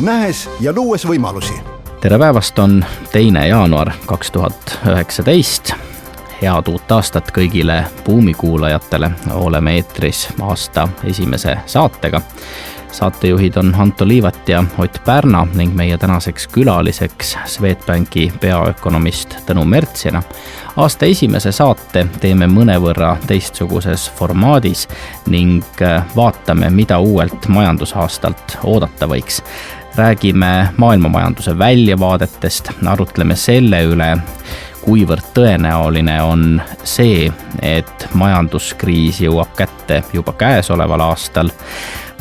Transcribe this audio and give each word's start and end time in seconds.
nähes 0.00 0.50
ja 0.60 0.72
luues 0.76 1.06
võimalusi. 1.08 1.54
tere 2.00 2.18
päevast, 2.18 2.58
on 2.58 2.84
teine 3.12 3.48
jaanuar 3.48 3.90
kaks 4.06 4.30
tuhat 4.30 4.78
üheksateist. 4.86 5.72
head 6.42 6.68
uut 6.68 6.92
aastat 6.92 7.30
kõigile 7.30 7.84
Buumi 8.04 8.34
kuulajatele, 8.34 9.10
oleme 9.34 9.74
eetris 9.74 10.28
aasta 10.40 10.88
esimese 11.04 11.56
saatega 11.66 12.20
saatejuhid 12.96 13.56
on 13.56 13.74
Anto 13.78 14.08
Liivat 14.08 14.48
ja 14.48 14.64
Ott 14.78 15.04
Pärna 15.04 15.46
ning 15.54 15.74
meie 15.74 15.98
tänaseks 15.98 16.48
külaliseks 16.48 17.36
Swedbanki 17.44 18.32
peaökonomist 18.40 19.36
Tõnu 19.46 19.64
Mertsina. 19.64 20.22
aasta 20.76 21.06
esimese 21.06 21.52
saate 21.52 22.06
teeme 22.20 22.46
mõnevõrra 22.46 23.16
teistsuguses 23.26 24.10
formaadis 24.10 24.88
ning 25.26 25.82
äh, 25.82 26.04
vaatame, 26.16 26.70
mida 26.70 26.98
uuelt 26.98 27.48
majandusaastalt 27.48 28.58
oodata 28.64 29.06
võiks 29.06 29.42
räägime 29.96 30.68
maailmamajanduse 30.76 31.58
väljavaadetest, 31.58 32.70
arutleme 32.86 33.36
selle 33.36 33.80
üle, 33.88 34.16
kuivõrd 34.84 35.32
tõenäoline 35.34 36.16
on 36.22 36.60
see, 36.84 37.30
et 37.62 38.08
majanduskriis 38.14 39.20
jõuab 39.24 39.54
kätte 39.56 40.02
juba 40.12 40.32
käesoleval 40.36 41.00
aastal. 41.08 41.50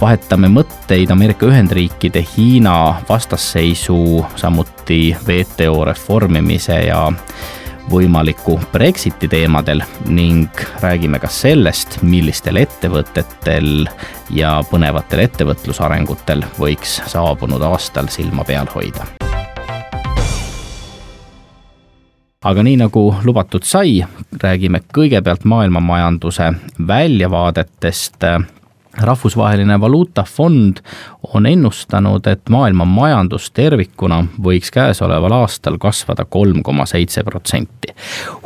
Vahetame 0.02 0.50
mõtteid 0.52 1.12
Ameerika 1.12 1.48
Ühendriikide, 1.48 2.26
Hiina 2.36 2.96
vastasseisu, 3.10 4.26
samuti 4.36 5.16
WTO 5.28 5.86
reformimise 5.86 6.80
ja 6.88 7.12
võimaliku 7.92 8.60
Brexiti 8.72 9.28
teemadel 9.28 9.84
ning 10.08 10.50
räägime 10.82 11.20
ka 11.22 11.30
sellest, 11.32 12.00
millistel 12.02 12.60
ettevõtetel 12.62 13.86
ja 14.34 14.58
põnevatel 14.70 15.26
ettevõtlusarengutel 15.26 16.44
võiks 16.60 17.00
saabunud 17.12 17.62
aastal 17.62 18.10
silma 18.14 18.44
peal 18.48 18.70
hoida. 18.76 19.06
aga 22.46 22.62
nii 22.64 22.76
nagu 22.78 23.08
lubatud 23.26 23.66
sai, 23.66 24.04
räägime 24.42 24.84
kõigepealt 24.94 25.48
maailmamajanduse 25.50 26.52
väljavaadetest 26.88 28.28
rahvusvaheline 28.98 29.80
valuutafond 29.80 30.78
on 31.34 31.46
ennustanud, 31.46 32.28
et 32.28 32.50
maailma 32.50 32.86
majandus 32.86 33.52
tervikuna 33.52 34.22
võiks 34.44 34.72
käesoleval 34.72 35.34
aastal 35.42 35.78
kasvada 35.82 36.26
kolm 36.26 36.64
koma 36.64 36.86
seitse 36.86 37.24
protsenti. 37.24 37.94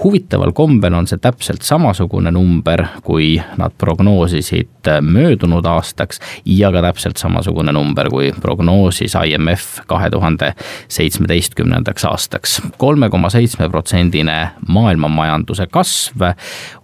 huvitaval 0.04 0.52
kombel 0.52 0.94
on 0.94 1.08
see 1.08 1.18
täpselt 1.18 1.62
samasugune 1.62 2.32
number, 2.32 2.86
kui 3.04 3.42
nad 3.58 3.74
prognoosisid 3.78 4.90
möödunud 5.02 5.66
aastaks 5.66 6.20
ja 6.46 6.72
ka 6.72 6.82
täpselt 6.82 7.18
samasugune 7.18 7.72
number, 7.72 8.10
kui 8.10 8.34
prognoosis 8.42 9.16
IMF 9.26 9.80
kahe 9.88 10.10
tuhande 10.10 10.54
seitsmeteistkümnendaks 10.88 12.06
aastaks. 12.06 12.62
kolme 12.78 13.10
koma 13.10 13.30
seitsme 13.30 13.70
protsendine 13.70 14.50
maailma 14.68 15.08
majanduse 15.08 15.68
kasv 15.68 16.32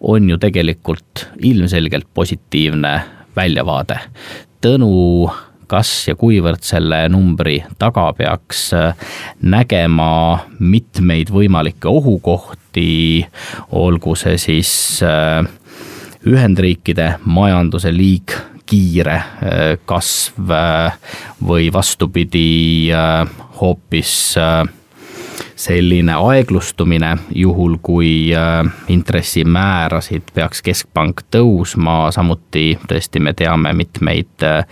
on 0.02 0.29
ju 0.29 0.38
tegelikult 0.38 1.27
ilmselgelt 1.39 2.07
positiivne 2.13 3.01
väljavaade. 3.35 4.00
Tõnu, 4.63 4.91
kas 5.68 5.91
ja 6.09 6.16
kuivõrd 6.18 6.63
selle 6.66 7.06
numbri 7.12 7.59
taga 7.81 8.07
peaks 8.18 8.68
äh, 8.78 8.96
nägema 9.41 10.46
mitmeid 10.59 11.31
võimalikke 11.34 11.90
ohukohti, 11.90 13.25
olgu 13.78 14.16
see 14.19 14.40
siis 14.41 14.74
äh, 15.06 15.44
Ühendriikide 16.25 17.19
majanduse 17.29 17.91
liig 17.94 18.34
kiire 18.66 19.18
äh, 19.19 19.75
kasv 19.85 20.53
või 21.45 21.69
vastupidi, 21.74 22.90
hoopis 23.59 24.13
selline 25.55 26.13
aeglustumine, 26.19 27.16
juhul 27.35 27.77
kui 27.81 28.33
äh, 28.35 28.66
intressimäärasid 28.91 30.33
peaks 30.35 30.61
keskpank 30.66 31.23
tõusma, 31.31 32.11
samuti 32.11 32.75
tõesti 32.89 33.21
me 33.23 33.33
teame 33.38 33.71
mitmeid 33.73 34.44
äh, 34.44 34.67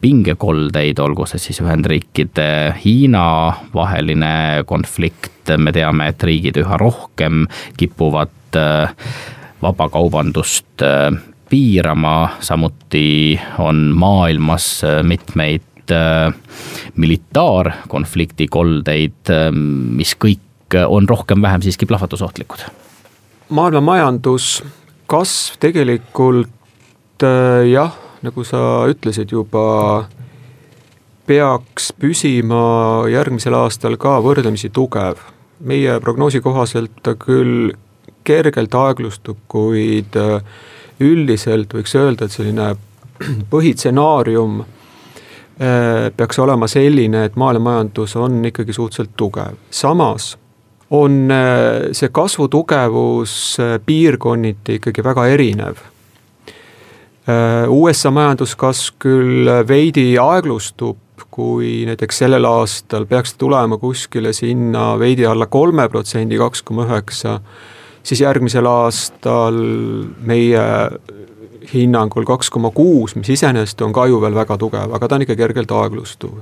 pingekoldeid, 0.00 0.98
olgu 1.04 1.28
see 1.28 1.42
siis 1.48 1.60
Ühendriikide, 1.64 2.48
Hiina 2.80 3.26
vaheline 3.74 4.64
konflikt, 4.66 5.52
me 5.60 5.72
teame, 5.76 6.08
et 6.14 6.24
riigid 6.24 6.56
üha 6.64 6.80
rohkem 6.80 7.44
kipuvad 7.76 8.56
äh, 8.56 8.96
vabakaubandust 9.62 10.82
piirama, 11.48 12.16
samuti 12.40 13.38
on 13.60 13.86
maailmas 13.96 14.82
mitmeid 15.04 15.73
äh, 15.92 16.32
militaarkonflikti 16.96 18.48
koldeid, 18.52 19.20
äh, 19.30 19.50
mis 19.52 20.14
kõik 20.16 20.40
on 20.88 21.08
rohkem-vähem 21.08 21.62
siiski 21.62 21.86
plahvatusohtlikud. 21.86 22.64
maailma 23.48 23.80
majanduskasv 23.80 25.58
tegelikult 25.60 27.22
äh, 27.22 27.68
jah, 27.70 27.94
nagu 28.22 28.44
sa 28.44 28.86
ütlesid 28.90 29.32
juba, 29.32 30.08
peaks 31.26 31.92
püsima 32.00 33.04
järgmisel 33.08 33.54
aastal 33.54 33.96
ka 33.96 34.18
võrdlemisi 34.20 34.70
tugev. 34.70 35.18
meie 35.60 36.00
prognoosi 36.00 36.40
kohaselt 36.40 36.90
ta 37.02 37.14
küll 37.14 37.72
kergelt 38.24 38.74
aeglustub, 38.74 39.36
kuid 39.48 40.16
üldiselt 41.00 41.74
võiks 41.74 41.94
öelda, 41.96 42.24
et 42.24 42.32
selline 42.32 42.74
põhitsenaarium 43.52 44.64
peaks 45.54 46.38
olema 46.42 46.66
selline, 46.66 47.24
et 47.28 47.36
maailmamajandus 47.38 48.16
on 48.18 48.40
ikkagi 48.48 48.74
suhteliselt 48.74 49.12
tugev, 49.16 49.60
samas 49.70 50.32
on 50.94 51.30
äh, 51.30 51.92
see 51.96 52.10
kasvu 52.14 52.48
tugevus 52.52 53.56
piirkonniti 53.86 54.80
ikkagi 54.80 55.04
väga 55.04 55.26
erinev. 55.32 55.82
USA 57.72 58.10
majanduskasv 58.12 58.98
küll 59.00 59.48
veidi 59.64 60.10
aeglustub, 60.20 60.98
kui 61.32 61.86
näiteks 61.88 62.18
sellel 62.20 62.44
aastal 62.44 63.06
peaks 63.08 63.32
tulema 63.40 63.78
kuskile 63.80 64.34
sinna 64.36 64.90
veidi 65.00 65.24
alla 65.26 65.46
kolme 65.48 65.86
protsendi, 65.88 66.36
kaks 66.36 66.60
koma 66.68 66.84
üheksa 66.84 67.38
siis 68.04 68.20
järgmisel 68.20 68.68
aastal 68.68 69.56
meie 70.28 70.64
hinnangul 71.72 72.26
kaks 72.28 72.50
koma 72.50 72.70
kuus, 72.74 73.16
mis 73.16 73.30
iseenesest 73.34 73.80
on 73.82 73.92
ka 73.92 74.06
ju 74.10 74.20
veel 74.22 74.34
väga 74.34 74.58
tugev, 74.60 74.92
aga 74.94 75.08
ta 75.08 75.18
on 75.18 75.24
ikka 75.26 75.36
kergelt 75.36 75.72
aeglustuv. 75.72 76.40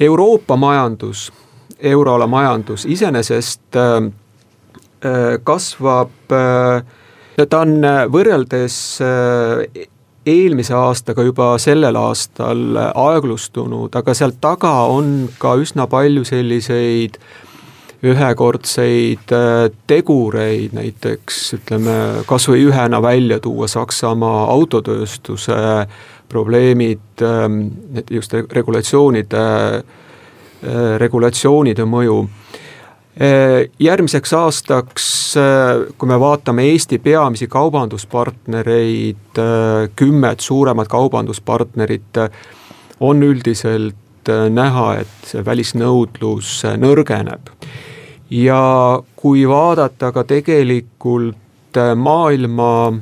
Euroopa 0.00 0.56
majandus, 0.56 1.30
euroala 1.78 2.26
majandus 2.26 2.86
iseenesest 2.86 3.76
äh, 3.76 4.10
äh 5.02 5.38
kasvab 5.44 6.32
äh,, 6.32 7.46
ta 7.48 7.60
on 7.60 7.80
võrreldes 8.12 8.76
eelmise 10.26 10.74
aastaga 10.78 11.22
juba 11.26 11.54
sellel 11.58 11.96
aastal 11.98 12.76
aeglustunud, 12.78 13.94
aga 13.94 14.14
seal 14.14 14.36
taga 14.40 14.74
on 14.92 15.30
ka 15.38 15.56
üsna 15.58 15.88
palju 15.90 16.22
selliseid 16.28 17.18
äh, 17.18 17.41
ühekordseid 18.02 19.30
äh, 19.32 19.68
tegureid, 19.86 20.74
näiteks 20.74 21.38
ütleme, 21.58 21.96
kas 22.26 22.48
või 22.50 22.64
ühena 22.66 22.98
välja 23.02 23.38
tuua 23.42 23.68
Saksamaa 23.70 24.48
autotööstuse 24.50 25.86
probleemid, 26.32 27.22
ähm, 27.22 27.60
just 28.10 28.34
regulatsioonide, 28.34 29.44
äh, 29.78 30.80
regulatsioonide 30.98 31.86
mõju. 31.86 32.24
Äh, 33.12 33.70
järgmiseks 33.78 34.32
aastaks, 34.34 35.08
kui 35.98 36.08
me 36.08 36.18
vaatame 36.20 36.64
Eesti 36.72 36.98
peamisi 36.98 37.46
kaubanduspartnereid, 37.48 39.38
kümmet 39.96 40.40
suuremat 40.40 40.88
kaubanduspartnerit, 40.92 42.20
on 43.00 43.22
üldiselt 43.22 44.28
näha, 44.52 44.88
et 45.00 45.30
see 45.30 45.44
välisnõudlus 45.44 46.60
nõrgeneb 46.82 47.48
ja 48.32 49.02
kui 49.16 49.44
vaadata 49.48 50.12
ka 50.12 50.24
tegelikult 50.24 51.76
äh, 51.76 51.92
maailma 51.96 52.92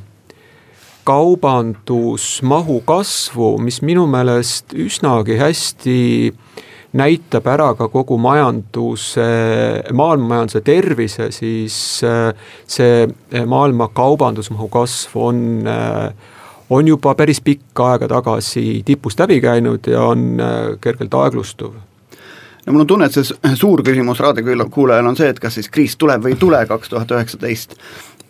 kaubandusmahu 1.06 2.81
kasvu, 2.87 3.55
mis 3.62 3.81
minu 3.82 4.06
meelest 4.11 4.75
üsnagi 4.75 5.38
hästi 5.41 6.00
näitab 6.99 7.47
ära 7.47 7.71
ka 7.79 7.87
kogu 7.88 8.19
majanduse, 8.19 9.27
maailmamajanduse 9.94 10.61
tervise, 10.67 11.31
siis 11.35 11.76
see 12.67 13.44
maailma 13.47 13.88
kaubandusmahu 13.94 14.69
kasv 14.69 15.17
on 15.23 15.44
on 16.71 16.87
juba 16.87 17.15
päris 17.19 17.41
pikka 17.43 17.93
aega 17.93 18.09
tagasi 18.11 18.83
tipust 18.87 19.23
läbi 19.23 19.41
käinud 19.43 19.87
ja 19.91 20.03
on 20.11 20.43
kergelt 20.83 21.15
aeglustuv 21.15 21.79
no 22.67 22.73
mul 22.73 22.85
on 22.85 22.93
tunne, 22.93 23.09
et 23.09 23.17
see 23.17 23.57
suur 23.57 23.83
küsimus 23.87 24.21
raadiokuulajal 24.21 25.11
on 25.11 25.19
see, 25.19 25.31
et 25.33 25.41
kas 25.43 25.59
siis 25.59 25.71
kriis 25.73 25.97
tuleb 26.01 26.25
või 26.25 26.37
ei 26.37 26.41
tule 26.41 26.62
kaks 26.69 26.93
tuhat 26.93 27.12
üheksateist 27.17 27.77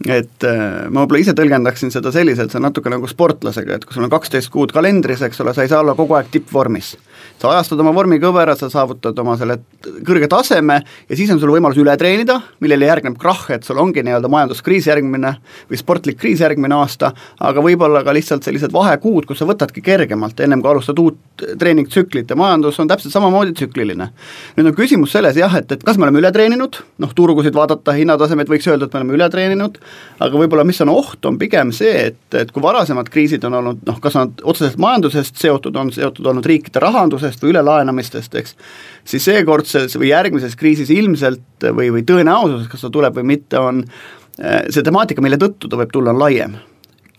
et 0.09 0.47
äh, 0.49 0.88
ma 0.88 1.03
võib-olla 1.03 1.21
ise 1.21 1.35
tõlgendaksin 1.37 1.93
seda 1.93 2.12
selliselt, 2.15 2.53
see 2.53 2.61
on 2.61 2.69
natuke 2.71 2.93
nagu 2.93 3.09
sportlasega, 3.11 3.77
et 3.77 3.85
kui 3.85 3.97
sul 3.97 4.06
on 4.06 4.12
kaksteist 4.12 4.53
kuud 4.53 4.73
kalendris, 4.73 5.21
eks 5.27 5.43
ole, 5.44 5.53
sa 5.55 5.67
ei 5.67 5.73
saa 5.73 5.82
olla 5.85 5.97
kogu 5.99 6.17
aeg 6.17 6.31
tippvormis. 6.32 6.94
Sa 7.40 7.52
ajastad 7.55 7.81
oma 7.81 7.93
vormikõvera, 7.96 8.56
sa 8.56 8.70
saavutad 8.72 9.19
oma 9.22 9.37
selle 9.40 9.58
kõrge 10.06 10.28
taseme 10.31 10.81
ja 11.08 11.17
siis 11.17 11.31
on 11.32 11.40
sul 11.40 11.52
võimalus 11.55 11.78
üle 11.81 11.94
treenida, 12.00 12.40
millele 12.61 12.88
järgneb 12.88 13.19
krahh, 13.20 13.49
et 13.56 13.67
sul 13.67 13.81
ongi 13.81 14.05
nii-öelda 14.05 14.28
majanduskriis 14.32 14.88
järgmine 14.90 15.34
või 15.70 15.81
sportlik 15.81 16.19
kriis 16.20 16.43
järgmine 16.44 16.76
aasta, 16.76 17.12
aga 17.40 17.64
võib-olla 17.64 18.02
ka 18.06 18.14
lihtsalt 18.17 18.46
sellised 18.46 18.72
vahekuud, 18.75 19.26
kus 19.28 19.40
sa 19.40 19.49
võtadki 19.49 19.82
kergemalt, 19.84 20.40
ennem 20.40 20.62
kui 20.62 20.72
alustad 20.72 20.99
uut 21.00 21.19
treeningtsüklit 21.58 22.31
ja 22.31 22.37
majandus 22.37 22.81
on 22.81 22.88
täpselt 22.88 23.12
samamoodi 23.14 23.55
tsükliline. 23.56 24.11
nüüd 24.56 24.70
on 24.70 24.76
küsimus 24.76 25.12
selles 25.17 25.37
jah, 25.37 25.55
et, 25.56 25.72
et 25.72 25.84
kas 25.84 25.99
me 25.99 26.06
oleme 26.08 26.20
üle 26.20 26.32
treeninud, 26.32 26.81
noh 27.00 27.14
turgusid 27.17 27.56
vaadata, 27.56 27.94
hinnatasemed 27.96 28.50
võiks 28.50 28.69
öelda, 28.69 28.87
et 28.87 28.94
me 28.94 29.02
oleme 29.02 29.17
üle 29.19 29.28
treeninud, 29.32 29.78
aga 30.20 30.43
võib-olla 30.43 30.64
mis 30.69 30.81
on 30.84 30.93
oht, 30.93 31.25
on 31.26 31.38
pigem 31.40 31.72
see, 31.76 32.11
et, 32.11 32.20
et 32.37 32.52
kui 32.52 32.62
varasemad 32.62 33.08
kriisid 33.12 33.44
on 33.49 33.58
olnud 33.61 33.84
noh, 33.88 34.00
kas 34.02 34.19
nad 34.19 34.44
otseselt 34.44 34.78
majandusest 34.81 35.40
seotud, 35.40 35.76
on 35.76 35.93
seotud 35.94 36.26
olnud 36.32 36.46
riikide 36.46 36.82
rahandusest 37.10 37.42
või 37.42 37.52
ülelaenamistest, 37.54 38.34
eks, 38.34 38.56
siis 39.04 39.24
seekordses 39.24 39.96
või 39.98 40.10
järgmises 40.10 40.56
kriisis 40.56 40.90
ilmselt 40.90 41.70
või, 41.74 41.90
või 41.90 42.02
tõenäosus, 42.06 42.68
kas 42.70 42.80
ta 42.80 42.90
tuleb 42.90 43.16
või 43.16 43.26
mitte, 43.34 43.58
on 43.58 43.84
eh, 43.84 44.66
see 44.70 44.82
temaatika, 44.82 45.22
mille 45.22 45.38
tõttu 45.40 45.68
ta 45.68 45.76
võib 45.80 45.92
tulla, 45.92 46.14
on 46.14 46.20
laiem 46.20 46.58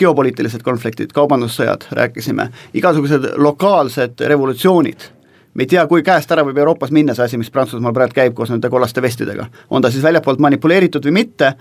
geopoliitilised 0.01 0.63
konfliktid, 0.65 1.11
kaubandussõjad, 1.13 1.91
rääkisime, 1.93 2.47
igasugused 2.73 3.35
lokaalsed 3.37 4.23
revolutsioonid 4.25 5.11
me 5.53 5.65
ei 5.65 5.67
tea, 5.67 5.83
kui 5.85 6.01
käest 6.01 6.31
ära 6.31 6.45
võib 6.47 6.57
Euroopas 6.57 6.93
minna 6.95 7.13
see 7.13 7.25
asi, 7.25 7.37
mis 7.37 7.51
Prantsusmaal 7.51 7.93
praegu 7.93 8.15
käib 8.15 8.33
koos 8.33 8.49
nende 8.49 8.69
kollaste 8.71 9.01
vestidega. 9.03 9.49
on 9.69 9.81
ta 9.81 9.91
siis 9.91 10.03
väljapoolt 10.03 10.39
manipuleeritud 10.39 11.03
või 11.05 11.11
mitte, 11.11 11.51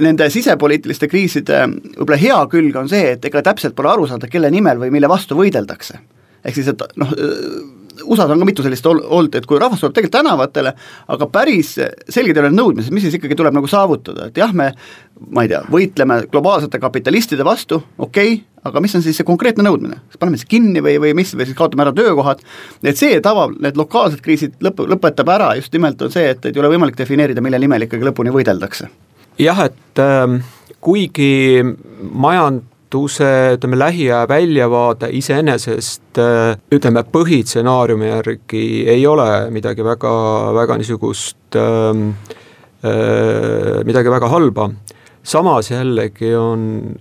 nende 0.00 0.30
sisepoliitiliste 0.30 1.08
kriiside 1.12 1.66
võib-olla 1.68 2.18
hea 2.18 2.40
külg 2.48 2.76
on 2.76 2.88
see, 2.88 3.12
et 3.12 3.24
ega 3.28 3.42
täpselt 3.44 3.76
pole 3.76 3.92
aru 3.92 4.08
saada, 4.08 4.26
kelle 4.32 4.50
nimel 4.50 4.80
või 4.80 4.90
mille 4.90 5.08
vastu 5.12 5.36
võideldakse. 5.36 6.00
Ehk 6.44 6.58
siis, 6.58 6.68
et 6.72 6.84
noh, 7.00 7.14
USA-s 8.02 8.32
on 8.32 8.40
ka 8.40 8.48
mitu 8.48 8.64
sellist 8.64 8.86
ol-, 8.88 9.02
olnud, 9.04 9.34
et 9.36 9.46
kui 9.48 9.60
rahvas 9.60 9.82
tuleb 9.82 9.94
tegelikult 9.96 10.16
tänavatele, 10.20 10.72
aga 11.14 11.28
päris 11.32 11.74
selged 11.76 12.36
ei 12.36 12.44
ole 12.44 12.52
nõudmised, 12.54 12.94
mis 12.94 13.04
siis 13.06 13.18
ikkagi 13.18 13.36
tuleb 13.38 13.54
nagu 13.56 13.68
saavutada, 13.70 14.30
et 14.30 14.40
jah, 14.40 14.54
me 14.56 14.72
ma 15.30 15.44
ei 15.44 15.50
tea, 15.52 15.60
võitleme 15.70 16.22
globaalsete 16.32 16.80
kapitalistide 16.82 17.44
vastu, 17.46 17.78
okei 17.98 18.32
okay,, 18.34 18.40
aga 18.68 18.82
mis 18.82 18.94
on 18.96 19.04
siis 19.04 19.18
see 19.18 19.26
konkreetne 19.26 19.64
nõudmine, 19.66 20.00
kas 20.10 20.20
paneme 20.22 20.40
siis 20.40 20.50
kinni 20.50 20.82
või, 20.84 20.96
või 21.02 21.12
mis, 21.18 21.34
või 21.36 21.46
siis 21.48 21.58
kaotame 21.58 21.86
ära 21.86 21.94
töökohad, 21.96 22.42
et 22.82 22.98
see 22.98 23.20
tava, 23.24 23.48
need 23.62 23.78
lokaalsed 23.78 24.22
kriisid 24.24 24.58
lõp-, 24.64 24.84
lõpetab 24.94 25.30
ära 25.34 25.52
just 25.58 25.74
nimelt 25.74 26.02
on 26.02 26.14
see, 26.14 26.28
et, 26.32 26.42
et 26.42 26.52
ei 26.54 26.62
ole 26.62 26.72
võimalik 26.74 26.98
defineerida, 26.98 27.44
mille 27.44 27.60
nimel 27.62 27.86
ikkagi 27.86 28.06
lõpuni 28.08 28.34
võideldakse. 28.34 28.90
Jah, 29.40 29.64
et 29.66 30.02
äh, 30.02 30.38
kuigi 30.82 31.32
majanduse 32.92 33.56
ütleme, 33.56 33.78
lähiaja 33.78 34.26
väljavaade 34.28 35.08
iseenesest 35.12 36.18
äh, 36.18 36.56
ütleme, 36.72 37.02
põhitsenaariumi 37.02 38.08
järgi 38.08 38.84
ei 38.88 39.06
ole 39.06 39.50
midagi 39.50 39.82
väga, 39.84 40.52
väga 40.54 40.76
niisugust 40.76 41.56
äh, 41.56 42.02
äh, 42.84 43.84
midagi 43.84 44.10
väga 44.10 44.28
halba, 44.28 44.70
samas 45.22 45.70
jällegi 45.70 46.34
on 46.34 46.96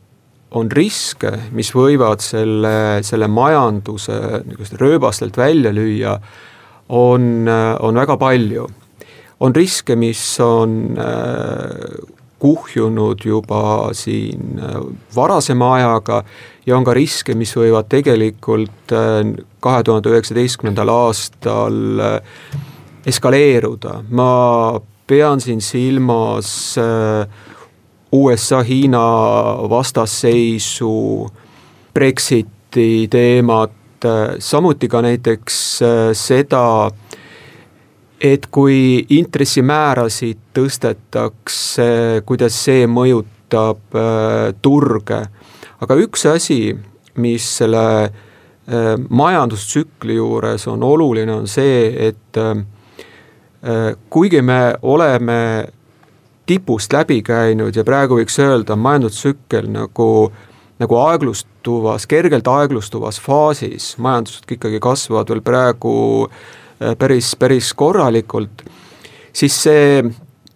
on 0.51 0.67
riske, 0.67 1.31
mis 1.55 1.69
võivad 1.71 2.19
selle, 2.19 2.99
selle 3.07 3.27
majanduse 3.31 4.43
niisugust 4.43 4.73
rööbastelt 4.81 5.37
välja 5.39 5.71
lüüa, 5.71 6.17
on, 6.89 7.47
on 7.79 7.95
väga 7.95 8.17
palju. 8.17 8.67
on 9.39 9.55
riske, 9.55 9.95
mis 9.95 10.39
on 10.39 10.97
äh, 10.99 12.20
kuhjunud 12.41 13.21
juba 13.25 13.89
siin 13.93 14.59
äh, 14.59 14.75
varasema 15.15 15.73
ajaga 15.73 16.23
ja 16.65 16.77
on 16.77 16.85
ka 16.87 16.95
riske, 16.97 17.35
mis 17.37 17.53
võivad 17.57 17.89
tegelikult 17.91 18.93
äh, 18.97 19.19
kahe 19.61 19.83
tuhande 19.85 20.09
üheksateistkümnendal 20.09 20.89
aastal 20.89 22.01
äh, 22.01 22.39
eskaleeruda, 23.05 23.99
ma 24.09 24.31
pean 25.09 25.41
siin 25.41 25.61
silmas 25.61 26.49
USA-Hiina 28.15 29.01
vastasseisu, 29.69 30.91
Brexiti 31.93 33.07
teemat, 33.11 34.05
samuti 34.39 34.87
ka 34.87 35.01
näiteks 35.03 35.57
seda, 36.15 36.63
et 38.21 38.45
kui 38.53 39.01
intressimäärasid 39.17 40.51
tõstetakse, 40.53 42.21
kuidas 42.25 42.57
see 42.67 42.85
mõjutab 42.89 43.97
äh, 43.97 44.51
turge. 44.61 45.23
aga 45.81 45.97
üks 45.97 46.27
asi, 46.29 46.75
mis 47.17 47.47
selle 47.57 47.85
äh, 48.05 48.93
majandustsükli 49.09 50.19
juures 50.19 50.67
on 50.69 50.83
oluline, 50.83 51.33
on 51.33 51.49
see, 51.49 51.89
et 52.09 52.37
äh, 52.37 52.61
kuigi 54.09 54.41
me 54.41 54.75
oleme 54.81 55.67
tipust 56.45 56.93
läbi 56.93 57.21
käinud 57.25 57.75
ja 57.75 57.83
praegu 57.83 58.19
võiks 58.19 58.37
öelda, 58.41 58.75
majandustsükkel 58.75 59.69
nagu 59.71 60.31
nagu 60.81 60.97
aeglustuvas, 60.97 62.07
kergelt 62.09 62.47
aeglustuvas 62.49 63.19
faasis, 63.21 63.91
majandused 64.01 64.49
ikkagi 64.49 64.79
kasvavad 64.81 65.29
veel 65.29 65.43
praegu 65.45 65.91
äh, 66.25 66.60
päris, 66.97 67.35
päris 67.39 67.73
korralikult, 67.77 68.63
siis 69.33 69.55
see 69.63 70.03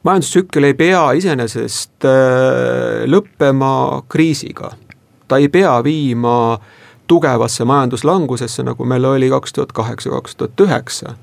majandustsükkel 0.06 0.70
ei 0.70 0.78
pea 0.78 1.04
iseenesest 1.18 2.06
äh, 2.06 3.04
lõppema 3.10 4.04
kriisiga. 4.10 4.72
ta 5.28 5.38
ei 5.42 5.50
pea 5.50 5.84
viima 5.84 6.60
tugevasse 7.08 7.66
majanduslangusesse, 7.66 8.64
nagu 8.64 8.86
meil 8.86 9.06
oli 9.06 9.30
kaks 9.30 9.54
tuhat 9.54 9.72
kaheksa, 9.72 10.10
kaks 10.10 10.36
tuhat 10.36 10.62
üheksa. 10.62 11.16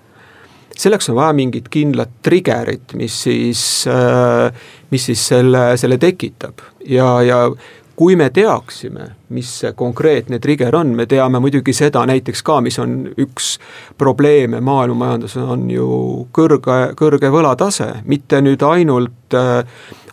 selleks 0.76 1.08
on 1.08 1.16
vaja 1.16 1.32
mingit 1.32 1.68
kindlat 1.68 2.10
trigger'it, 2.22 2.94
mis 2.94 3.22
siis, 3.22 3.84
äh, 3.86 4.52
mis 4.90 5.06
siis 5.06 5.28
selle, 5.28 5.76
selle 5.76 5.98
tekitab 5.98 6.64
ja, 6.88 7.22
ja 7.22 7.50
kui 8.02 8.16
me 8.16 8.30
teaksime, 8.34 9.04
mis 9.30 9.50
see 9.60 9.72
konkreetne 9.78 10.40
trigger 10.42 10.74
on, 10.74 10.88
me 10.98 11.04
teame 11.06 11.38
muidugi 11.38 11.70
seda 11.76 12.00
näiteks 12.10 12.40
ka, 12.42 12.56
mis 12.64 12.80
on 12.82 13.04
üks 13.14 13.52
probleeme 13.98 14.58
maailma 14.58 14.96
majanduses, 15.04 15.44
on 15.54 15.68
ju 15.70 15.86
kõrge, 16.34 16.78
kõrge 16.98 17.30
võlatase, 17.30 17.86
mitte 18.10 18.40
nüüd 18.42 18.64
ainult 18.66 19.36
äh, 19.38 19.60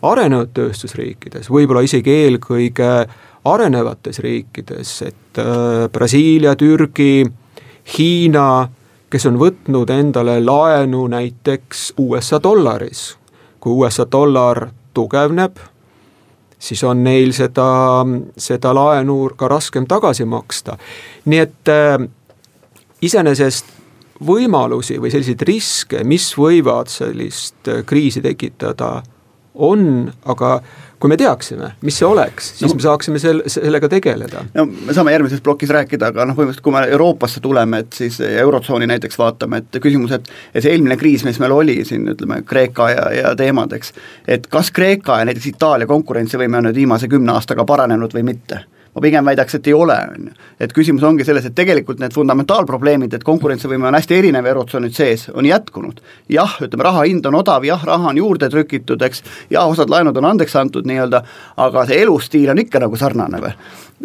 arenenud 0.06 0.52
tööstusriikides, 0.54 1.50
võib-olla 1.50 1.82
isegi 1.88 2.14
eelkõige 2.28 2.92
arenevates 3.50 4.22
riikides, 4.22 4.94
et 5.10 5.42
äh, 5.42 5.88
Brasiilia, 5.90 6.54
Türgi, 6.62 7.26
Hiina, 7.96 8.46
kes 9.10 9.26
on 9.32 9.42
võtnud 9.42 9.90
endale 9.98 10.38
laenu 10.46 11.08
näiteks 11.10 11.96
USA 12.06 12.38
dollaris. 12.38 13.16
kui 13.60 13.82
USA 13.82 14.06
dollar 14.06 14.68
tugevneb 14.94 15.58
siis 16.60 16.84
on 16.84 17.04
neil 17.04 17.32
seda, 17.34 18.06
seda 18.38 18.74
laenu 18.76 19.30
ka 19.38 19.48
raskem 19.48 19.88
tagasi 19.88 20.26
maksta. 20.26 20.78
nii 21.26 21.40
et 21.40 21.72
äh, 21.72 21.98
iseenesest 23.02 23.76
võimalusi 24.26 25.00
või 25.00 25.12
selliseid 25.12 25.42
riske, 25.48 26.04
mis 26.04 26.32
võivad 26.38 26.92
sellist 26.92 27.68
äh, 27.72 27.84
kriisi 27.86 28.22
tekitada, 28.22 29.00
on, 29.60 30.12
aga 30.32 30.60
kui 31.00 31.12
me 31.12 31.16
teaksime, 31.20 31.70
mis 31.88 31.96
see 32.00 32.08
oleks, 32.08 32.50
siis 32.60 32.74
no, 32.74 32.76
me 32.76 32.84
saaksime 32.84 33.20
sel-, 33.24 33.44
sellega 33.48 33.88
tegeleda. 33.92 34.44
no 34.56 34.66
me 34.68 34.96
saame 34.96 35.14
järgmises 35.16 35.44
plokis 35.44 35.72
rääkida, 35.72 36.10
aga 36.12 36.26
noh, 36.28 36.36
põhimõtteliselt 36.36 36.66
kui 36.66 36.76
me 36.76 36.82
Euroopasse 36.92 37.44
tuleme, 37.44 37.84
et 37.86 38.00
siis 38.02 38.20
Eurotsooni 38.28 38.90
näiteks 38.90 39.20
vaatame, 39.20 39.64
et 39.64 39.80
küsimus, 39.84 40.16
et 40.18 40.28
et 40.54 40.64
see 40.64 40.74
eelmine 40.74 40.98
kriis, 41.00 41.24
mis 41.28 41.40
meil 41.40 41.56
oli 41.56 41.78
siin, 41.88 42.08
ütleme, 42.16 42.42
Kreeka 42.48 42.90
ja, 42.92 43.06
ja 43.16 43.36
teemad, 43.40 43.76
eks, 43.80 43.94
et 44.28 44.50
kas 44.52 44.74
Kreeka 44.76 45.22
ja 45.22 45.30
näiteks 45.30 45.54
Itaalia 45.54 45.88
konkurentsivõime 45.88 46.60
on 46.60 46.70
nüüd 46.70 46.84
viimase 46.84 47.08
kümne 47.12 47.38
aastaga 47.38 47.68
paranenud 47.70 48.16
või 48.16 48.28
mitte 48.34 48.66
ma 48.96 49.02
pigem 49.02 49.26
väidaks, 49.26 49.56
et 49.56 49.68
ei 49.68 49.74
ole, 49.74 49.98
on 50.16 50.30
ju. 50.30 50.34
et 50.60 50.74
küsimus 50.74 51.04
ongi 51.08 51.26
selles, 51.28 51.46
et 51.46 51.56
tegelikult 51.56 52.00
need 52.02 52.14
fundamentaalprobleemid, 52.16 53.14
et 53.14 53.26
konkurentsivõime 53.28 53.90
on 53.90 53.98
hästi 53.98 54.18
erinev 54.18 54.50
Eurotsoonid 54.52 54.96
sees, 54.96 55.28
on 55.34 55.46
jätkunud. 55.46 56.02
jah, 56.30 56.58
ütleme 56.66 56.88
raha 56.88 57.06
hind 57.08 57.26
on 57.26 57.40
odav, 57.42 57.66
jah, 57.66 57.84
raha 57.86 58.14
on 58.14 58.18
juurde 58.18 58.50
trükitud, 58.50 59.02
eks, 59.02 59.24
jah, 59.50 59.68
osad 59.70 59.90
laenud 59.90 60.18
on 60.18 60.32
andeks 60.34 60.56
antud 60.56 60.90
nii-öelda, 60.90 61.24
aga 61.58 61.86
see 61.90 62.02
elustiil 62.04 62.50
on 62.54 62.66
ikka 62.66 62.82
nagu 62.86 62.98
sarnane 62.98 63.44
või. 63.44 63.54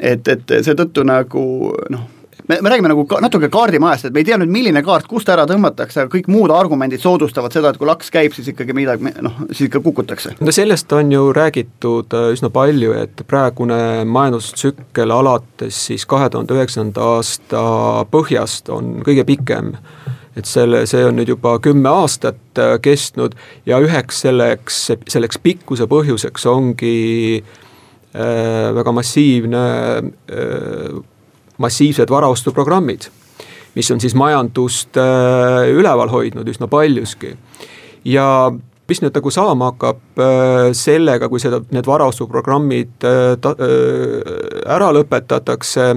et, 0.00 0.28
et 0.28 0.58
seetõttu 0.66 1.04
nagu 1.06 1.44
noh, 1.90 2.08
me, 2.48 2.58
me 2.60 2.70
räägime 2.70 2.88
nagu 2.88 3.04
ka, 3.08 3.18
natuke 3.24 3.48
kaardimajast, 3.52 4.08
et 4.08 4.14
me 4.14 4.22
ei 4.22 4.28
tea 4.28 4.38
nüüd, 4.40 4.52
milline 4.52 4.82
kaart 4.84 5.08
kust 5.10 5.28
ära 5.32 5.46
tõmmatakse, 5.48 6.04
aga 6.04 6.12
kõik 6.12 6.28
muud 6.32 6.52
argumendid 6.54 7.02
soodustavad 7.02 7.54
seda, 7.54 7.72
et 7.72 7.80
kui 7.80 7.88
laks 7.88 8.12
käib, 8.14 8.34
siis 8.36 8.50
ikkagi 8.52 8.76
midagi 8.76 9.14
noh, 9.24 9.38
siis 9.50 9.68
ikka 9.68 9.82
kukutakse. 9.84 10.36
no 10.40 10.54
sellest 10.54 10.92
on 10.92 11.12
ju 11.12 11.28
räägitud 11.36 12.16
äh, 12.16 12.30
üsna 12.36 12.50
palju, 12.54 12.94
et 13.04 13.24
praegune 13.30 13.78
majandustsükkel 14.04 15.14
alates 15.14 15.84
siis 15.88 16.06
kahe 16.10 16.30
tuhande 16.30 16.56
üheksanda 16.56 17.14
aasta 17.16 17.64
põhjast 18.12 18.72
on 18.74 18.98
kõige 19.06 19.26
pikem 19.28 19.74
et 20.36 20.48
selle, 20.50 20.82
see 20.90 21.04
on 21.06 21.14
nüüd 21.18 21.30
juba 21.30 21.56
kümme 21.62 21.92
aastat 21.92 22.60
äh, 22.60 22.76
kestnud 22.82 23.36
ja 23.66 23.78
üheks 23.82 24.24
selleks, 24.26 24.80
selleks 25.08 25.40
pikkuse 25.42 25.86
põhjuseks 25.90 26.46
ongi 26.50 26.96
äh, 27.40 28.74
väga 28.74 28.94
massiivne 28.98 29.64
massiivsed 31.58 32.10
varaostuprogrammid, 32.10 33.08
mis 33.74 33.90
on 33.90 34.00
siis 34.00 34.14
majandust 34.14 34.96
äh, 35.00 35.68
üleval 35.74 36.10
hoidnud 36.10 36.48
üsna 36.48 36.68
paljuski. 36.70 37.36
ja 38.04 38.52
mis 38.88 39.00
nüüd 39.02 39.14
nagu 39.16 39.30
saama 39.30 39.70
hakkab 39.72 40.20
äh, 40.20 40.72
sellega, 40.76 41.28
kui 41.28 41.40
seda, 41.40 41.62
need 41.70 41.86
varaostuprogrammid 41.86 43.06
äh, 43.06 43.38
ära 44.76 44.90
lõpetatakse 44.94 45.94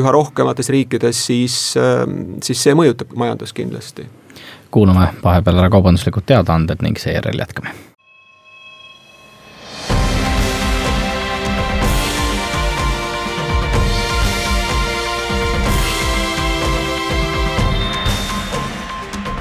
üha 0.00 0.14
rohkemates 0.14 0.70
riikides, 0.70 1.18
siis, 1.26 1.54
siis 2.46 2.62
see 2.62 2.74
mõjutab 2.78 3.10
majandust 3.18 3.56
kindlasti. 3.56 4.06
kuulame 4.70 5.10
vahepeal 5.22 5.58
ära 5.58 5.70
kaubanduslikud 5.70 6.24
teadaanded 6.30 6.82
ning 6.86 6.98
seejärel 6.98 7.42
jätkame 7.42 7.74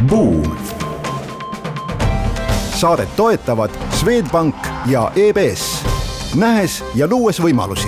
Buum. 0.08 0.58
saadet 2.75 3.15
toetavad 3.15 3.70
Swedbank 3.91 4.56
ja 4.86 5.12
EBS, 5.15 5.86
nähes 6.36 6.86
ja 6.96 7.08
luues 7.08 7.41
võimalusi 7.41 7.88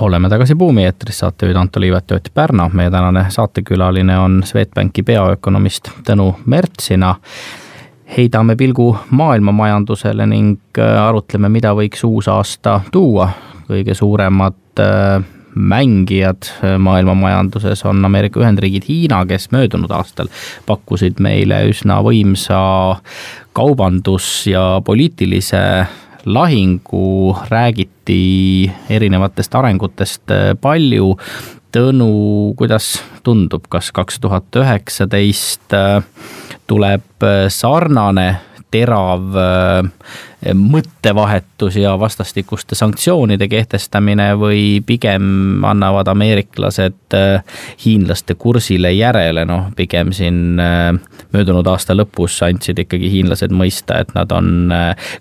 oleme 0.00 0.28
tagasi 0.28 0.54
Buumi 0.54 0.84
eetris, 0.84 1.18
saatejuhid 1.18 1.56
Anto 1.56 1.80
Liivet 1.80 2.10
ja 2.10 2.16
Ott 2.16 2.28
Pärna. 2.34 2.70
meie 2.72 2.90
tänane 2.90 3.24
saatekülaline 3.28 4.18
on 4.18 4.42
Swedbanki 4.44 5.02
peaökonomist 5.02 5.90
Tõnu 6.10 6.34
Mertsina. 6.46 7.14
heidame 8.16 8.56
pilgu 8.56 8.96
maailmamajandusele 9.10 10.26
ning 10.26 10.58
äh, 10.78 11.06
arutleme, 11.06 11.48
mida 11.48 11.74
võiks 11.74 12.04
uus 12.04 12.28
aasta 12.28 12.80
tuua. 12.92 13.28
kõige 13.68 13.94
suuremad 13.94 14.80
äh, 14.80 15.22
mängijad 15.54 16.48
äh, 16.64 16.78
maailma 16.78 17.14
majanduses 17.14 17.84
on 17.84 18.04
Ameerika 18.04 18.40
Ühendriigid, 18.40 18.84
Hiina, 18.88 19.24
kes 19.26 19.50
möödunud 19.52 19.90
aastal 19.92 20.30
pakkusid 20.66 21.20
meile 21.20 21.62
üsna 21.68 22.00
võimsa 22.04 22.60
kaubandus- 23.56 24.46
ja 24.50 24.80
poliitilise 24.84 25.86
lahingu, 26.24 27.36
räägiti 27.50 28.70
erinevatest 28.90 29.54
arengutest 29.54 30.30
äh, 30.30 30.52
palju. 30.60 31.16
Tõnu, 31.72 32.52
kuidas 32.56 32.98
tundub, 33.24 33.64
kas 33.72 33.88
kaks 33.96 34.20
tuhat 34.20 34.56
üheksateist 34.60 35.72
äh, 35.72 36.02
tuleb 36.68 37.28
sarnane 37.48 38.26
terav 38.72 39.36
äh, 39.38 40.54
mõttevahetus 40.58 41.76
ja 41.78 41.92
vastastikuste 42.00 42.74
sanktsioonide 42.74 43.46
kehtestamine 43.48 44.32
või 44.40 44.80
pigem 44.86 45.64
annavad 45.68 46.10
ameeriklased 46.12 47.16
äh, 47.16 47.60
hiinlaste 47.84 48.34
kursile 48.34 48.92
järele, 48.96 49.44
noh 49.48 49.70
pigem 49.78 50.12
siin 50.16 50.60
äh, 50.60 50.90
möödunud 51.32 51.68
aasta 51.70 51.96
lõpus 51.96 52.40
andsid 52.46 52.82
ikkagi 52.82 53.10
hiinlased 53.12 53.54
mõista, 53.54 54.00
et 54.02 54.14
nad 54.16 54.32
on 54.34 54.72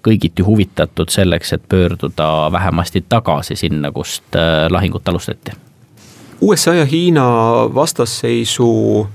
kõigiti 0.03 0.43
huvitatud 0.43 1.11
selleks, 1.11 1.53
et 1.55 1.63
pöörduda 1.69 2.49
vähemasti 2.51 3.03
tagasi 3.09 3.55
sinna, 3.55 3.91
kust 3.95 4.35
lahingut 4.69 5.07
alustati. 5.07 5.55
USA 6.41 6.73
ja 6.73 6.85
Hiina 6.85 7.23
vastasseisu 7.75 9.07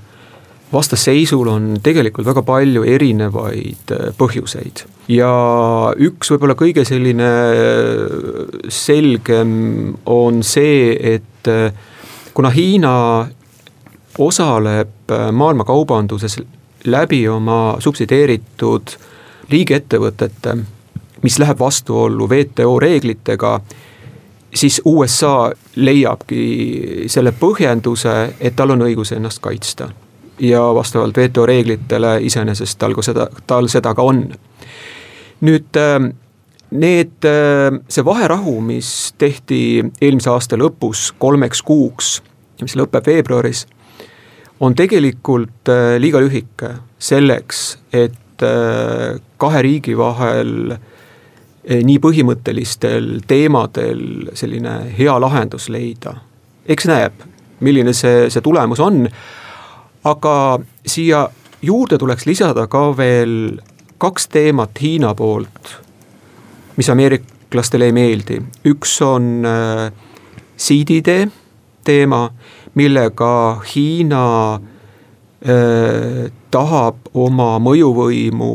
vastasseisul 0.73 1.47
on 1.47 1.77
tegelikult 1.83 2.27
väga 2.27 2.43
palju 2.43 2.83
erinevaid 2.87 3.93
äh, 3.95 4.09
põhjuseid. 4.17 4.83
Ja 5.11 5.31
üks 5.95 6.31
võib-olla 6.33 6.57
kõige 6.59 6.83
selline 6.87 7.27
äh, 7.27 8.69
selgem 8.73 9.95
on 10.05 10.43
see, 10.43 10.91
et 11.15 11.51
äh, 11.51 11.71
kuna 12.35 12.51
Hiina 12.53 12.93
osaleb 14.17 15.11
maailmakaubanduses 15.31 16.39
läbi 16.89 17.21
oma 17.29 17.77
subsideeritud 17.79 18.95
riigiettevõtete, 19.51 20.55
mis 21.23 21.37
läheb 21.39 21.59
vastuollu 21.59 22.27
WTO 22.27 22.73
reeglitega, 22.81 23.53
siis 24.53 24.81
USA 24.89 25.51
leiabki 25.75 27.05
selle 27.13 27.31
põhjenduse, 27.39 28.17
et 28.41 28.57
tal 28.57 28.73
on 28.75 28.83
õigus 28.89 29.13
ennast 29.15 29.39
kaitsta 29.43 29.91
ja 30.39 30.61
vastavalt 30.75 31.17
WTO 31.17 31.45
reeglitele 31.45 32.17
iseenesest 32.21 32.79
tal 32.79 32.95
ka 32.95 33.01
seda, 33.05 33.27
tal 33.47 33.67
seda 33.71 33.93
ka 33.97 34.05
on. 34.05 34.23
nüüd 35.41 35.77
ähm, 35.77 36.11
need, 36.71 37.23
ähm, 37.25 37.81
see 37.89 38.05
vaherahu, 38.05 38.59
mis 38.61 39.13
tehti 39.17 39.85
eelmise 40.01 40.29
aasta 40.33 40.57
lõpus 40.57 41.11
kolmeks 41.19 41.61
kuuks, 41.61 42.17
mis 42.61 42.75
lõpeb 42.75 43.05
veebruaris, 43.05 43.67
on 44.59 44.75
tegelikult 44.75 45.69
äh, 45.69 45.95
liiga 46.01 46.21
lühike 46.21 46.73
selleks, 46.99 47.77
et 47.93 48.43
äh, 48.43 49.19
kahe 49.37 49.61
riigi 49.61 49.97
vahel 49.97 50.73
äh, 50.73 51.81
nii 51.83 51.99
põhimõttelistel 52.01 53.19
teemadel 53.27 54.31
selline 54.37 54.79
hea 54.97 55.17
lahendus 55.21 55.69
leida. 55.69 56.15
eks 56.67 56.87
näeb, 56.89 57.27
milline 57.59 57.93
see, 57.93 58.29
see 58.33 58.41
tulemus 58.41 58.79
on 58.83 59.05
aga 60.07 60.59
siia 60.87 61.27
juurde 61.61 61.97
tuleks 61.97 62.25
lisada 62.25 62.67
ka 62.67 62.89
veel 62.97 63.59
kaks 63.97 64.27
teemat 64.27 64.81
Hiina 64.81 65.13
poolt, 65.17 65.73
mis 66.77 66.89
ameeriklastele 66.89 67.89
ei 67.89 67.95
meeldi. 67.95 68.41
üks 68.65 69.01
on 69.01 69.45
äh, 69.45 69.91
siididee 70.57 71.27
teema, 71.83 72.29
millega 72.75 73.61
Hiina 73.75 74.25
äh, 74.55 76.31
tahab 76.51 77.09
oma 77.13 77.57
mõjuvõimu 77.59 78.53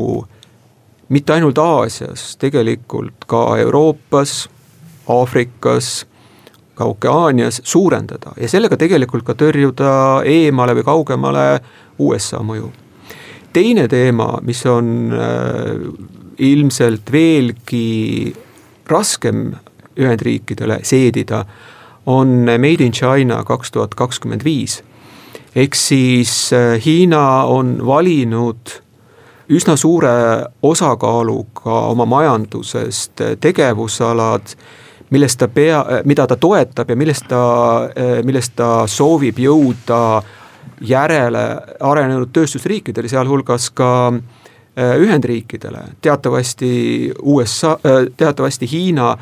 mitte 1.13 1.33
ainult 1.33 1.57
Aasias, 1.57 2.37
tegelikult 2.41 3.27
ka 3.27 3.57
Euroopas, 3.61 4.47
Aafrikas 5.09 6.05
ka 6.75 6.85
Okeaanias 6.85 7.61
suurendada 7.63 8.33
ja 8.37 8.49
sellega 8.49 8.77
tegelikult 8.77 9.25
ka 9.27 9.35
tõrjuda 9.37 10.23
eemale 10.25 10.75
või 10.79 10.87
kaugemale 10.87 11.47
USA 11.99 12.41
mõju. 12.43 12.71
teine 13.53 13.87
teema, 13.87 14.39
mis 14.41 14.65
on 14.65 15.13
äh, 15.13 15.77
ilmselt 16.37 17.11
veelgi 17.11 18.33
raskem 18.89 19.53
Ühendriikidele 19.93 20.79
seedida, 20.83 21.45
on 22.05 22.47
Made 22.57 22.81
in 22.81 22.91
China 22.91 23.43
kaks 23.43 23.71
tuhat 23.71 23.95
kakskümmend 23.95 24.43
viis. 24.43 24.83
ehk 25.55 25.75
siis 25.75 26.53
äh, 26.53 26.81
Hiina 26.85 27.43
on 27.43 27.77
valinud 27.85 28.81
üsna 29.49 29.75
suure 29.75 30.45
osakaaluga 30.63 31.79
oma 31.91 32.05
majandusest 32.05 33.21
tegevusalad 33.39 34.55
millest 35.13 35.37
ta 35.39 35.47
pea, 35.47 35.79
mida 36.09 36.25
ta 36.27 36.35
toetab 36.41 36.89
ja 36.89 36.95
millest 36.97 37.27
ta, 37.29 37.43
millest 38.25 38.55
ta 38.57 38.69
soovib 38.89 39.37
jõuda 39.39 39.99
järele 40.83 41.43
arenenud 41.79 42.31
tööstusriikidele, 42.33 43.09
sealhulgas 43.11 43.69
ka 43.75 43.89
äh, 44.09 44.95
Ühendriikidele, 44.99 45.83
teatavasti 46.01 47.11
USA, 47.21 47.77
äh, 47.85 48.07
teatavasti 48.17 48.69
Hiina 48.71 49.13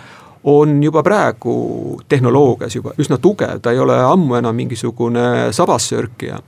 on 0.43 0.83
juba 0.83 1.03
praegu 1.03 2.01
tehnoloogias 2.09 2.75
juba 2.75 2.95
üsna 2.99 3.19
tugev, 3.21 3.59
ta 3.61 3.71
ei 3.71 3.79
ole 3.79 3.97
ammu 4.01 4.39
enam 4.39 4.55
mingisugune 4.55 5.51
sabassörkija. 5.53 6.39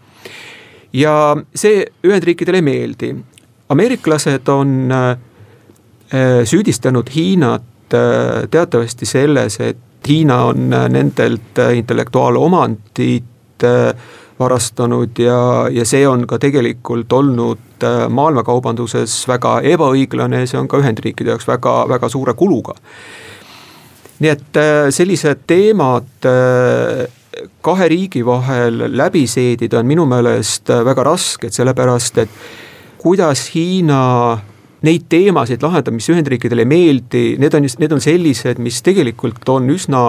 ja 0.94 1.36
see 1.56 1.86
Ühendriikidele 2.04 2.58
ei 2.62 2.62
meeldi, 2.66 3.16
ameeriklased 3.70 4.48
on 4.48 4.92
äh, 4.92 5.18
süüdistanud 6.46 7.10
Hiinat 7.16 7.64
teatavasti 8.52 9.06
selles, 9.06 9.60
et 9.60 10.08
Hiina 10.08 10.44
on 10.46 10.74
äh, 10.74 10.90
nendelt 10.90 11.60
äh, 11.60 11.78
intellektuaalomandit 11.78 13.24
varastanud 14.40 15.20
ja, 15.20 15.68
ja 15.72 15.86
see 15.88 16.08
on 16.08 16.26
ka 16.28 16.36
tegelikult 16.42 17.14
olnud 17.14 17.86
maailmakaubanduses 18.10 19.14
väga 19.30 19.60
ebaõiglane 19.72 20.42
ja 20.42 20.50
see 20.50 20.60
on 20.60 20.68
ka 20.68 20.82
Ühendriikide 20.82 21.32
jaoks 21.32 21.48
väga, 21.48 21.76
väga 21.88 22.10
suure 22.12 22.34
kuluga. 22.36 22.74
nii 24.20 24.32
et 24.34 24.60
sellised 24.92 25.46
teemad 25.48 26.28
kahe 27.64 27.88
riigi 27.94 28.26
vahel 28.26 28.84
läbi 28.98 29.24
seedida 29.28 29.80
on 29.80 29.88
minu 29.88 30.06
meelest 30.10 30.74
väga 30.86 31.08
raske, 31.08 31.48
et 31.48 31.56
sellepärast 31.56 32.18
et 32.26 32.36
kuidas 33.04 33.50
Hiina 33.56 34.02
neid 34.84 35.08
teemasid 35.12 35.64
lahendab, 35.64 35.96
mis 35.96 36.10
Ühendriikidele 36.12 36.66
ei 36.66 36.70
meeldi, 36.70 37.24
need 37.40 37.56
on, 37.56 37.68
need 37.80 37.96
on 37.96 38.04
sellised, 38.04 38.60
mis 38.64 38.82
tegelikult 38.86 39.48
on 39.54 39.72
üsna 39.74 40.04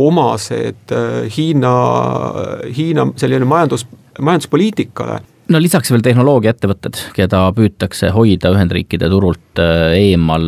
omased 0.00 0.94
äh, 0.94 1.20
Hiina, 1.30 1.74
Hiina 2.74 3.06
selline 3.20 3.46
majandus, 3.48 3.86
majanduspoliitikale 4.18 5.20
no 5.52 5.60
lisaks 5.60 5.90
veel 5.92 6.02
tehnoloogiaettevõtted, 6.04 7.00
keda 7.16 7.40
püütakse 7.56 8.10
hoida 8.14 8.52
Ühendriikide 8.54 9.08
turult 9.12 9.60
äh, 9.62 9.94
eemal, 9.98 10.46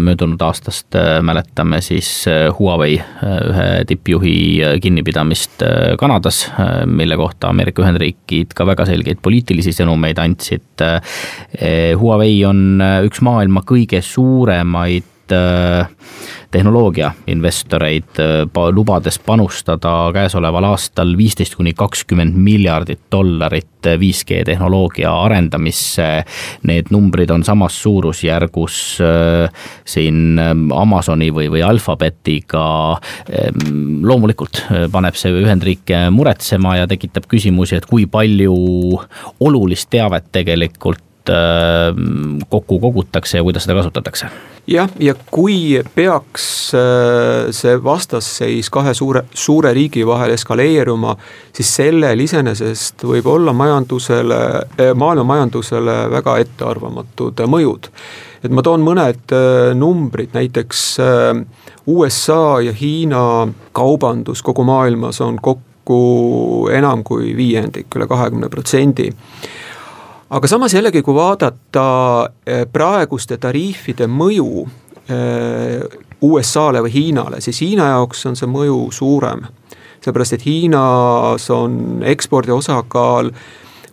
möödunud 0.00 0.42
aastast 0.44 0.96
äh, 0.98 1.18
mäletame 1.24 1.80
siis 1.84 2.10
Huawei 2.58 2.96
ühe 2.98 3.68
tippjuhi 3.88 4.36
kinnipidamist 4.82 5.62
Kanadas, 6.00 6.44
mille 6.86 7.18
kohta 7.20 7.52
Ameerika 7.52 7.84
Ühendriigid 7.84 8.54
ka 8.56 8.66
väga 8.68 8.86
selgeid 8.88 9.20
poliitilisi 9.24 9.74
sõnumeid 9.76 10.20
andsid. 10.22 10.84
Huawei 12.00 12.40
on 12.48 12.82
üks 13.08 13.22
maailma 13.24 13.64
kõige 13.66 14.02
suuremaid 14.04 15.17
tehnoloogiainvestoreid, 16.50 18.18
äh, 18.18 18.72
lubades 18.72 19.18
panustada 19.18 20.10
käesoleval 20.12 20.64
aastal 20.70 21.12
viisteist 21.16 21.58
kuni 21.58 21.74
kakskümmend 21.76 22.36
miljardit 22.36 23.00
dollarit 23.12 23.66
5G 23.84 24.42
tehnoloogia 24.44 25.12
arendamisse. 25.22 26.24
Need 26.66 26.88
numbrid 26.90 27.30
on 27.30 27.44
samas 27.44 27.76
suurusjärgus 27.82 28.98
äh, 29.04 29.66
siin 29.84 30.38
äh, 30.38 30.54
Amazoni 30.80 31.30
või, 31.34 31.50
või 31.52 31.62
Alphabetiga. 31.64 32.64
Ähm, 33.28 34.00
loomulikult 34.08 34.64
paneb 34.92 35.18
see 35.18 35.34
Ühendriike 35.42 36.06
muretsema 36.14 36.78
ja 36.80 36.88
tekitab 36.88 37.28
küsimusi, 37.28 37.76
et 37.76 37.86
kui 37.86 38.06
palju 38.10 38.56
olulist 39.44 39.90
teavet 39.92 40.32
tegelikult 40.32 41.04
kokku 42.48 42.78
kogutakse 42.80 43.38
ja 43.38 43.44
kuidas 43.46 43.66
seda 43.66 43.76
kasutatakse 43.78 44.30
jah, 44.68 44.88
ja 45.00 45.14
kui 45.30 45.80
peaks 45.94 46.46
äh, 46.76 47.48
see 47.54 47.76
vastasseis 47.84 48.70
kahe 48.72 48.94
suure, 48.96 49.24
suure 49.34 49.72
riigi 49.76 50.04
vahel 50.06 50.34
eskaleeruma, 50.34 51.14
siis 51.56 51.70
sellel 51.80 52.20
iseenesest 52.24 53.04
võib 53.08 53.28
olla 53.32 53.54
majandusele, 53.56 54.40
äh, 54.78 54.94
maailma 54.98 55.26
majandusele 55.34 55.98
väga 56.12 56.38
ettearvamatud 56.44 57.44
mõjud. 57.46 57.90
et 58.44 58.52
ma 58.54 58.62
toon 58.62 58.84
mõned 58.84 59.34
äh, 59.34 59.74
numbrid, 59.74 60.34
näiteks 60.36 60.84
USA 61.88 62.60
ja 62.60 62.72
Hiina 62.72 63.48
kaubandus 63.72 64.42
kogu 64.42 64.64
maailmas 64.64 65.20
on 65.24 65.38
kokku 65.40 66.68
enam 66.72 67.04
kui 67.04 67.32
viiendik, 67.36 67.88
üle 67.96 68.06
kahekümne 68.06 68.50
protsendi 68.52 69.08
aga 70.30 70.48
samas 70.48 70.74
jällegi, 70.74 71.02
kui 71.02 71.16
vaadata 71.16 71.84
eh, 72.46 72.64
praeguste 72.72 73.38
tariifide 73.40 74.08
mõju 74.10 74.64
eh, 75.08 75.84
USA-le 76.24 76.82
või 76.84 76.92
Hiinale, 76.92 77.40
siis 77.40 77.62
Hiina 77.62 77.92
jaoks 77.94 78.26
on 78.28 78.36
see 78.36 78.50
mõju 78.50 78.88
suurem. 78.92 79.46
seepärast, 80.04 80.32
et 80.32 80.44
Hiinas 80.46 81.50
on 81.50 82.02
ekspordi 82.06 82.52
osakaal 82.52 83.30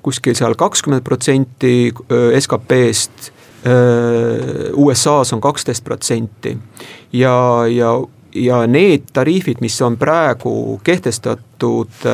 kuskil 0.01 0.35
seal 0.35 0.55
kakskümmend 0.55 1.03
protsenti 1.03 1.87
eh, 1.87 2.35
SKP-st, 2.41 3.31
USA-s 4.77 5.33
on 5.33 5.39
kaksteist 5.41 5.83
protsenti 5.83 6.51
ja, 7.13 7.65
ja 7.65 7.95
ja 8.35 8.59
need 8.67 9.07
tariifid, 9.13 9.57
mis 9.63 9.79
on 9.81 9.95
praegu 9.97 10.79
kehtestatud 10.83 12.05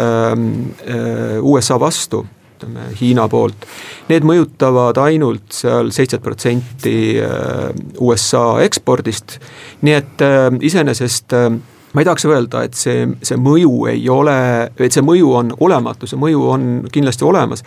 USA 1.42 1.80
vastu 1.80 2.22
ütleme 2.62 2.92
Hiina 3.00 3.28
poolt. 3.30 3.66
Need 4.10 4.26
mõjutavad 4.28 4.98
ainult 5.02 5.54
seal 5.56 5.92
seitset 5.92 6.22
protsenti 6.22 7.18
äh, 7.20 7.72
USA 8.00 8.62
ekspordist, 8.64 9.40
nii 9.82 9.96
et 9.98 10.22
äh, 10.22 10.50
iseenesest 10.62 11.34
äh, 11.34 11.50
ma 11.94 12.02
ei 12.02 12.08
tahaks 12.08 12.26
öelda, 12.26 12.64
et 12.64 12.78
see, 12.78 13.08
see 13.24 13.40
mõju 13.40 13.88
ei 13.92 14.06
ole, 14.10 14.38
et 14.78 14.94
see 14.94 15.04
mõju 15.04 15.34
on 15.36 15.52
olematu, 15.60 16.08
see 16.08 16.20
mõju 16.20 16.46
on 16.54 16.70
kindlasti 16.92 17.26
olemas. 17.28 17.64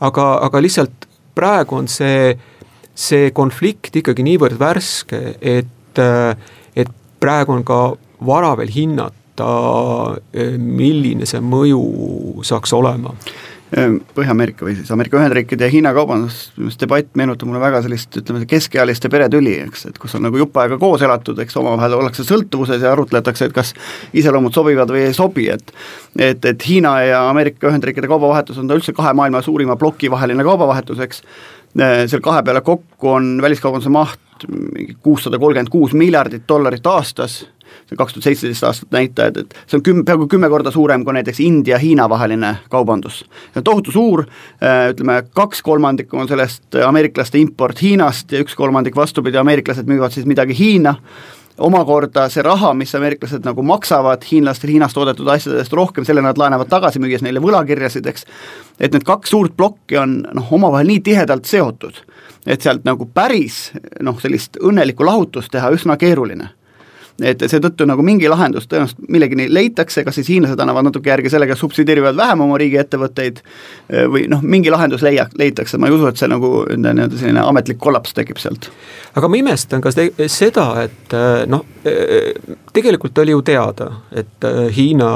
aga, 0.00 0.38
aga 0.44 0.60
lihtsalt 0.60 1.08
praegu 1.34 1.76
on 1.76 1.88
see, 1.88 2.34
see 2.94 3.30
konflikt 3.34 3.96
ikkagi 3.96 4.22
niivõrd 4.22 4.58
värske, 4.58 5.34
et, 5.40 5.98
et 6.76 6.94
praegu 7.20 7.52
on 7.52 7.64
ka 7.64 7.80
vara 8.26 8.54
veel 8.58 8.70
hinnata, 8.70 9.48
milline 10.58 11.26
see 11.26 11.40
mõju 11.42 11.80
saaks 12.46 12.72
olema 12.76 13.14
Põhja-Ameerika 13.72 14.66
või 14.66 14.74
siis 14.76 14.90
Ameerika 14.92 15.16
Ühendriikide 15.18 15.66
ja 15.66 15.72
Hiina 15.72 15.90
kaubandusdebatt 15.96 17.14
meenutab 17.18 17.48
mulle 17.48 17.62
väga 17.62 17.80
sellist, 17.82 18.12
ütleme, 18.20 18.44
keskealiste 18.46 19.08
peretüli, 19.10 19.54
eks, 19.64 19.86
et 19.88 19.96
kus 19.98 20.14
on 20.14 20.22
nagu 20.26 20.38
jupp 20.38 20.60
aega 20.60 20.76
koos 20.78 21.02
elatud, 21.02 21.40
eks 21.42 21.56
omavahel 21.58 21.96
ollakse 21.96 22.26
sõltuvuses 22.28 22.84
ja 22.84 22.92
arutletakse, 22.92 23.48
et 23.48 23.56
kas 23.56 23.72
iseloomud 24.14 24.54
sobivad 24.54 24.92
või 24.94 25.06
ei 25.08 25.16
sobi, 25.16 25.48
et 25.50 25.72
et, 26.14 26.44
et 26.44 26.68
Hiina 26.68 26.92
ja 27.02 27.24
Ameerika 27.30 27.70
Ühendriikide 27.72 28.10
kaubavahetus 28.10 28.60
on 28.60 28.68
ta 28.70 28.76
üldse 28.78 28.94
kahe 28.94 29.14
maailma 29.16 29.42
suurima 29.42 29.78
ploki 29.80 30.12
vaheline 30.12 30.44
kaubavahetus, 30.46 31.00
eks, 31.08 31.24
ehm, 31.74 32.04
seal 32.12 32.22
kahe 32.22 32.44
peale 32.46 32.62
kokku 32.62 33.10
on 33.16 33.34
väliskaubanduse 33.42 33.90
maht 33.90 34.20
mingi 34.50 34.96
kuussada 35.02 35.38
kolmkümmend 35.38 35.72
kuus 35.72 35.94
miljardit 35.96 36.44
dollarit 36.48 36.86
aastas 36.86 37.46
kaks 37.98 38.16
tuhat 38.16 38.28
seitseteist 38.28 38.64
aastat 38.64 38.94
näitajad, 38.94 39.42
et 39.44 39.54
see 39.66 39.78
on 39.78 39.84
küm-, 39.88 40.02
peaaegu 40.06 40.28
kümme 40.30 40.50
korda 40.52 40.72
suurem 40.74 41.04
kui 41.04 41.16
näiteks 41.16 41.40
India-Hiina 41.44 42.08
vaheline 42.08 42.56
kaubandus. 42.70 43.24
see 43.52 43.62
on 43.62 43.68
tohutu 43.70 43.94
suur, 43.94 44.24
äh, 44.62 44.90
ütleme 44.94 45.22
kaks 45.34 45.62
kolmandikku 45.62 46.18
on 46.18 46.28
sellest 46.28 46.80
ameeriklaste 46.86 47.38
import 47.38 47.82
Hiinast 47.82 48.32
ja 48.32 48.42
üks 48.44 48.54
kolmandik 48.54 48.96
vastupidi, 48.96 49.38
ameeriklased 49.40 49.88
müüvad 49.88 50.14
siis 50.14 50.26
midagi 50.26 50.58
Hiina, 50.58 50.94
omakorda 51.58 52.26
see 52.32 52.42
raha, 52.42 52.72
mis 52.74 52.94
ameeriklased 52.94 53.44
nagu 53.46 53.62
maksavad 53.62 54.24
hiinlastel 54.26 54.72
Hiinas 54.74 54.94
toodetud 54.94 55.28
asjadest 55.30 55.72
rohkem, 55.72 56.06
selle 56.06 56.22
nad 56.24 56.38
laenavad 56.38 56.70
tagasi, 56.70 57.02
müües 57.02 57.22
neile 57.22 57.42
võlakirjasid, 57.42 58.06
eks, 58.10 58.26
et 58.80 58.94
need 58.94 59.06
kaks 59.06 59.30
suurt 59.30 59.54
plokki 59.56 59.98
on 60.00 60.18
noh, 60.34 60.50
omavahel 60.58 60.90
nii 60.90 61.04
tihedalt 61.06 61.46
seotud, 61.50 62.02
et 62.46 62.64
sealt 62.64 62.84
nagu 62.88 63.06
päris 63.06 63.68
noh, 64.02 64.18
sellist 64.20 64.58
õnnelikku 64.62 65.06
lahutust 65.06 65.52
teha 65.54 65.70
üsna 65.74 65.98
keeruline 66.00 66.50
et 67.22 67.42
seetõttu 67.46 67.86
nagu 67.86 68.02
mingi 68.02 68.26
lahendus 68.30 68.66
tõenäoliselt 68.66 69.06
millegini 69.08 69.46
leitakse, 69.52 70.02
kas 70.06 70.16
siis 70.18 70.28
hiinlased 70.32 70.58
annavad 70.60 70.88
natuke 70.88 71.12
järgi 71.12 71.30
sellega, 71.30 71.54
subsideerivad 71.58 72.16
vähem 72.18 72.42
oma 72.42 72.58
riigiettevõtteid 72.58 73.40
või 74.10 74.24
noh, 74.30 74.42
mingi 74.42 74.72
lahendus 74.74 75.04
leia-, 75.06 75.28
leitakse, 75.38 75.78
ma 75.78 75.90
ei 75.90 75.94
usu, 75.94 76.08
et 76.10 76.18
see 76.18 76.30
nagu 76.30 76.64
nii-öelda 76.72 77.20
selline 77.20 77.44
ametlik 77.44 77.78
kollaps 77.78 78.16
tekib 78.18 78.42
sealt. 78.42 78.70
aga 79.14 79.30
ma 79.30 79.38
imestan 79.38 79.84
ka 79.84 79.94
seda, 79.94 80.66
et 80.82 81.16
noh, 81.50 81.66
tegelikult 82.74 83.22
oli 83.22 83.36
ju 83.36 83.42
teada, 83.46 83.90
et 84.10 84.50
Hiina 84.74 85.10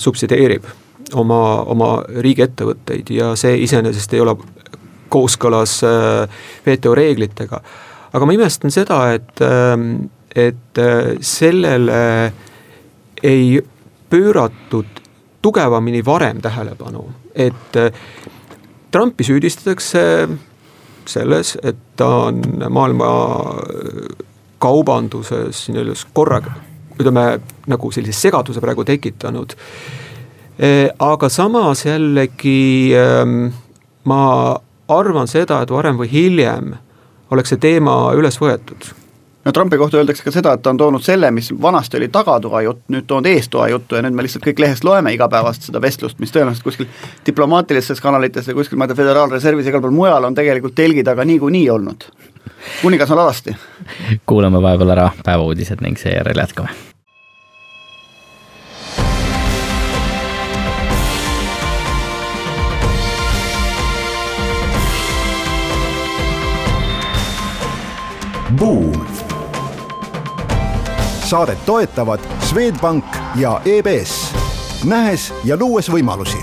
subsideerib 0.00 0.64
oma, 1.12 1.42
oma 1.68 1.92
riigiettevõtteid 2.08 3.12
ja 3.12 3.34
see 3.36 3.60
iseenesest 3.68 4.16
ei 4.16 4.24
ole 4.24 4.38
kooskõlas 5.12 5.80
WTO 6.64 6.94
reeglitega. 6.96 7.60
aga 8.12 8.26
ma 8.26 8.32
imestan 8.32 8.72
seda, 8.72 9.02
et 9.12 9.44
et 10.34 10.78
äh, 10.78 11.16
sellele 11.20 12.32
ei 13.22 13.60
pööratud 14.10 15.02
tugevamini 15.42 16.04
varem 16.04 16.40
tähelepanu, 16.42 17.04
et 17.34 17.76
äh, 17.76 17.92
Trumpi 18.90 19.24
süüdistatakse 19.24 20.28
selles, 21.08 21.56
et 21.62 21.76
ta 21.96 22.08
on 22.28 22.40
maailma 22.70 23.08
kaubanduses 24.58 25.66
nii-öelda 25.68 25.96
korraga, 26.16 26.54
ütleme 26.98 27.26
nagu 27.70 27.90
sellise 27.92 28.16
segaduse 28.16 28.60
praegu 28.64 28.84
tekitanud. 28.84 29.54
Äh, 30.58 30.88
aga 30.98 31.28
samas 31.28 31.84
jällegi 31.86 32.94
ähm, 32.98 33.50
ma 34.04 34.22
arvan 34.88 35.28
seda, 35.30 35.62
et 35.62 35.70
varem 35.70 36.00
või 36.00 36.10
hiljem 36.12 36.72
oleks 37.30 37.52
see 37.52 37.60
teema 37.60 38.00
üles 38.16 38.40
võetud 38.40 38.88
no 39.48 39.52
Trumpi 39.52 39.78
kohta 39.78 39.96
öeldakse 39.96 40.24
ka 40.24 40.30
seda, 40.30 40.52
et 40.52 40.62
ta 40.62 40.70
on 40.70 40.76
toonud 40.76 41.02
selle, 41.02 41.30
mis 41.32 41.48
vanasti 41.62 41.96
oli 41.96 42.10
tagatoa 42.12 42.60
jutt, 42.66 42.82
nüüd 42.92 43.06
toonud 43.08 43.30
eestoa 43.30 43.68
juttu 43.72 43.96
ja 43.96 44.02
nüüd 44.04 44.16
me 44.18 44.26
lihtsalt 44.26 44.44
kõik 44.44 44.60
lehest 44.60 44.84
loeme 44.84 45.14
igapäevast 45.16 45.70
seda 45.70 45.80
vestlust, 45.80 46.18
mis 46.20 46.34
tõenäoliselt 46.34 46.66
kuskil 46.66 46.90
diplomaatilistes 47.26 48.04
kanalites 48.04 48.50
ja 48.50 48.56
kuskil, 48.58 48.76
ma 48.76 48.84
ei 48.84 48.92
tea, 48.92 48.98
Föderaalreservis 49.00 49.64
ja 49.64 49.72
igal 49.72 49.84
pool 49.86 49.96
mujal 49.96 50.28
on 50.28 50.36
tegelikult 50.36 50.76
telgi 50.76 51.04
taga 51.04 51.24
niikuinii 51.24 51.70
olnud. 51.70 52.04
kuningas 52.82 53.10
on 53.10 53.24
alasti. 53.24 53.56
kuulame 54.26 54.62
vahepeal 54.62 54.92
ära 54.98 55.10
päevauudised 55.24 55.80
ning 55.80 55.96
seejärel 55.96 56.44
jätkame 56.44 56.76
Buum 68.58 68.97
saadet 71.28 71.66
toetavad 71.66 72.20
Swedbank 72.40 73.04
ja 73.36 73.60
EBS 73.64 74.34
nähes 74.84 75.34
ja 75.44 75.56
luues 75.60 75.90
võimalusi 75.92 76.38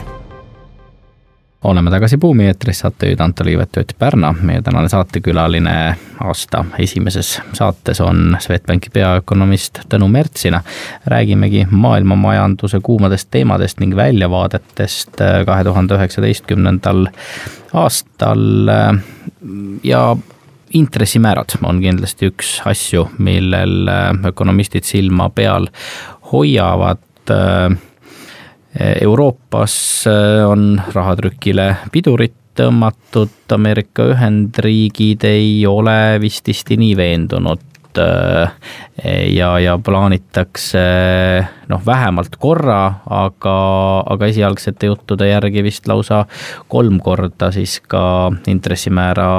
oleme 1.66 1.90
tagasi 1.90 2.18
Buumi 2.22 2.46
eetris, 2.46 2.84
saatejuhid 2.84 3.20
Anto 3.20 3.46
Liivet 3.46 3.78
Ott 3.78 3.96
Pärna. 4.00 4.36
meie 4.42 4.62
tänane 4.62 4.90
saatekülaline 4.90 5.96
aasta 6.24 6.66
esimeses 6.80 7.42
saates 7.54 8.02
on 8.02 8.38
Swedbanki 8.40 8.90
peaökonomist 8.94 9.80
Tõnu 9.90 10.08
Mertsina. 10.08 10.62
räägimegi 11.06 11.66
maailma 11.72 12.16
majanduse 12.16 12.80
kuumadest 12.80 13.28
teemadest 13.32 13.80
ning 13.80 13.96
väljavaadetest 13.96 15.18
kahe 15.46 15.64
tuhande 15.64 15.98
üheksateistkümnendal 15.98 17.08
aastal 17.74 18.70
ja 19.84 20.16
intressimäärad 20.76 21.58
on 21.64 21.80
kindlasti 21.82 22.30
üks 22.32 22.58
asju, 22.68 23.08
millel 23.24 23.90
ökonomistid 24.28 24.84
silma 24.88 25.30
peal 25.34 25.70
hoiavad 26.32 27.32
Euroopas 29.02 30.08
äh, 30.08 30.50
on 30.50 30.82
rahatrükile 30.94 31.76
pidurit 31.92 32.36
tõmmatud, 32.56 33.32
Ameerika 33.52 34.06
Ühendriigid 34.14 35.24
ei 35.28 35.66
ole 35.68 36.18
vististi 36.24 36.78
nii 36.80 36.96
veendunud 36.96 38.00
äh, 38.00 38.52
ja, 39.32 39.50
ja 39.60 39.78
plaanitakse 39.84 40.84
noh, 41.72 41.86
vähemalt 41.88 42.36
korra, 42.40 42.82
aga, 43.12 43.56
aga 44.16 44.32
esialgsete 44.32 44.92
juttude 44.92 45.30
järgi 45.32 45.64
vist 45.64 45.88
lausa 45.92 46.26
kolm 46.72 47.00
korda 47.04 47.52
siis 47.56 47.82
ka 47.88 48.32
intressimäära 48.52 49.30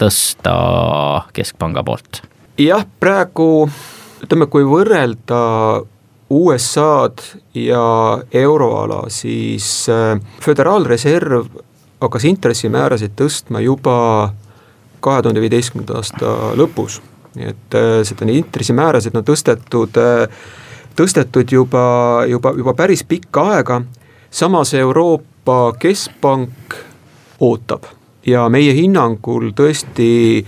tõsta 0.00 0.54
keskpanga 1.36 1.84
poolt. 1.84 2.22
jah, 2.58 2.84
praegu 3.00 3.68
ütleme, 4.24 4.48
kui 4.50 4.64
võrrelda 4.68 5.40
USA-d 6.30 7.22
ja 7.58 7.82
euroala, 8.32 9.02
siis 9.10 9.88
äh, 9.90 10.20
Föderaalreserv 10.40 11.48
hakkas 12.00 12.24
intressimäärasid 12.30 13.16
tõstma 13.18 13.60
juba 13.64 13.96
kahe 15.04 15.22
tuhande 15.22 15.42
viieteistkümnenda 15.42 15.98
aasta 15.98 16.34
lõpus. 16.60 17.00
nii 17.34 17.46
et 17.46 17.78
äh, 17.78 18.00
seda 18.06 18.26
intressimäärasid 18.30 19.16
on 19.16 19.26
tõstetud, 19.26 20.00
äh, 20.00 20.42
tõstetud 20.96 21.52
juba, 21.52 22.24
juba, 22.28 22.54
juba 22.56 22.74
päris 22.74 23.04
pikka 23.04 23.48
aega, 23.56 23.82
samas 24.30 24.74
Euroopa 24.74 25.72
Keskpank 25.78 26.78
ootab 27.40 27.99
ja 28.26 28.48
meie 28.52 28.74
hinnangul 28.76 29.52
tõesti 29.56 30.44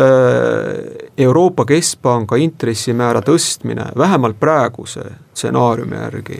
Euroopa 1.27 1.67
Keskpanga 1.67 2.39
intressimäära 2.39 3.19
tõstmine, 3.27 3.89
vähemalt 3.99 4.39
praeguse 4.39 5.03
stsenaariumi 5.33 5.99
järgi, 5.99 6.39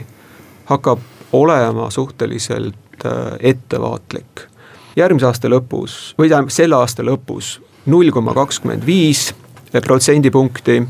hakkab 0.68 1.00
olema 1.32 1.90
suhteliselt 1.90 3.04
äh, 3.04 3.12
ettevaatlik. 3.40 4.46
järgmise 4.96 5.26
aasta 5.26 5.48
lõpus 5.48 6.14
või 6.18 6.28
tähendab 6.28 6.50
selle 6.50 6.76
aasta 6.76 7.04
lõpus 7.06 7.58
null 7.86 8.10
koma 8.10 8.34
kakskümmend 8.34 8.86
viis 8.86 9.34
protsendipunkti 9.72 10.82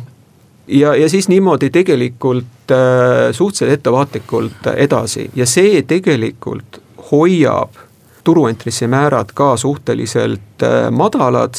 ja, 0.66 0.94
ja 0.94 1.08
siis 1.08 1.28
niimoodi 1.28 1.70
tegelikult 1.70 2.72
äh, 2.72 3.32
suhteliselt 3.32 3.78
ettevaatlikult 3.78 4.72
edasi 4.76 5.30
ja 5.34 5.46
see 5.46 5.82
tegelikult 5.82 6.80
hoiab 7.10 7.84
turuintressimäärad 8.24 9.34
ka 9.34 9.56
suhteliselt 9.56 10.62
äh, 10.62 10.90
madalad 10.90 11.54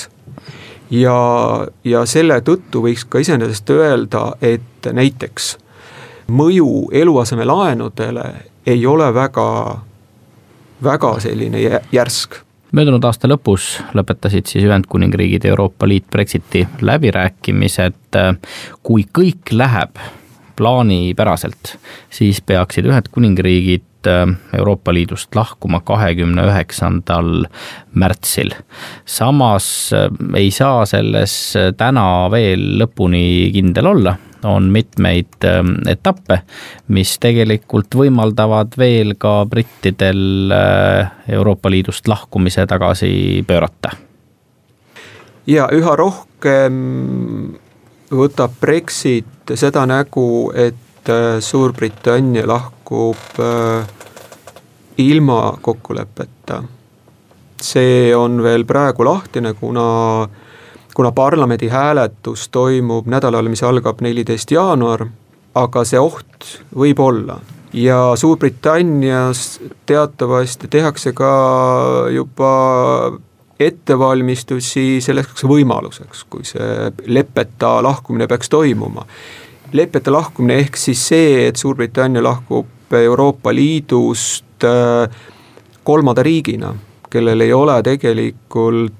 ja, 0.92 1.18
ja 1.84 2.06
selle 2.06 2.42
tõttu 2.46 2.84
võiks 2.86 3.06
ka 3.10 3.22
iseenesest 3.22 3.70
öelda, 3.74 4.34
et 4.42 4.92
näiteks 4.94 5.58
mõju 6.30 6.90
eluasemelaenudele 6.92 8.26
ei 8.66 8.86
ole 8.86 9.14
väga, 9.14 9.80
väga 10.84 11.16
selline 11.20 11.82
järsk 11.92 12.42
möödunud 12.76 13.04
aasta 13.04 13.30
lõpus 13.30 13.80
lõpetasid 13.98 14.50
siis 14.50 14.66
Ühendkuningriigid 14.68 15.46
Euroopa 15.50 15.88
Liit 15.88 16.06
Brexiti 16.12 16.68
läbirääkimised. 16.82 18.18
kui 18.84 19.06
kõik 19.18 19.52
läheb 19.52 19.98
plaanipäraselt, 20.56 21.78
siis 22.10 22.42
peaksid 22.42 22.86
Ühendkuningriigid 22.86 24.10
Euroopa 24.58 24.94
Liidust 24.94 25.36
lahkuma 25.36 25.80
kahekümne 25.80 26.46
üheksandal 26.48 27.46
märtsil. 27.94 28.52
samas 29.06 29.92
ei 30.36 30.52
saa 30.52 30.86
selles 30.86 31.54
täna 31.78 32.32
veel 32.32 32.80
lõpuni 32.84 33.52
kindel 33.54 33.86
olla 33.86 34.16
on 34.44 34.70
mitmeid 34.72 35.44
ähm, 35.44 35.76
etappe, 35.88 36.42
mis 36.88 37.18
tegelikult 37.20 37.96
võimaldavad 37.96 38.78
veel 38.78 39.16
ka 39.20 39.44
brittidel 39.50 40.52
äh, 40.56 41.12
Euroopa 41.28 41.72
Liidust 41.72 42.08
lahkumise 42.08 42.66
tagasi 42.68 43.44
pöörata. 43.48 43.92
ja 45.48 45.68
üha 45.74 45.96
rohkem 45.96 47.58
võtab 48.12 48.58
Brexit 48.62 49.56
seda 49.56 49.86
nägu, 49.90 50.52
et 50.56 51.10
äh, 51.10 51.40
Suurbritannia 51.40 52.48
lahkub 52.48 53.40
äh, 53.40 53.88
ilma 54.98 55.58
kokkuleppeta. 55.62 56.64
see 57.62 58.16
on 58.16 58.44
veel 58.44 58.64
praegu 58.64 59.04
lahtine, 59.04 59.54
kuna 59.54 60.28
kuna 60.96 61.12
parlamendi 61.12 61.68
hääletus 61.68 62.50
toimub 62.50 63.08
nädalal, 63.08 63.50
mis 63.50 63.64
algab 63.64 64.02
neliteist 64.02 64.52
jaanuar, 64.52 65.08
aga 65.56 65.86
see 65.86 66.00
oht 66.00 66.60
võib 66.76 67.00
olla 67.04 67.40
ja 67.74 68.12
Suurbritannias 68.16 69.60
teatavasti 69.86 70.68
tehakse 70.68 71.14
ka 71.14 71.32
juba 72.14 72.54
ettevalmistusi 73.60 75.02
selleks 75.04 75.44
võimaluseks, 75.44 76.24
kui 76.32 76.48
see 76.48 76.92
leppeta 77.12 77.80
lahkumine 77.84 78.28
peaks 78.28 78.50
toimuma. 78.50 79.06
leppeta 79.74 80.12
lahkumine 80.12 80.56
ehk 80.64 80.78
siis 80.78 81.08
see, 81.08 81.48
et 81.48 81.56
Suurbritannia 81.56 82.24
lahkub 82.24 82.94
Euroopa 82.94 83.54
Liidust 83.54 84.64
äh, 84.64 85.10
kolmanda 85.84 86.24
riigina, 86.24 86.74
kellel 87.10 87.42
ei 87.42 87.54
ole 87.54 87.84
tegelikult 87.84 88.99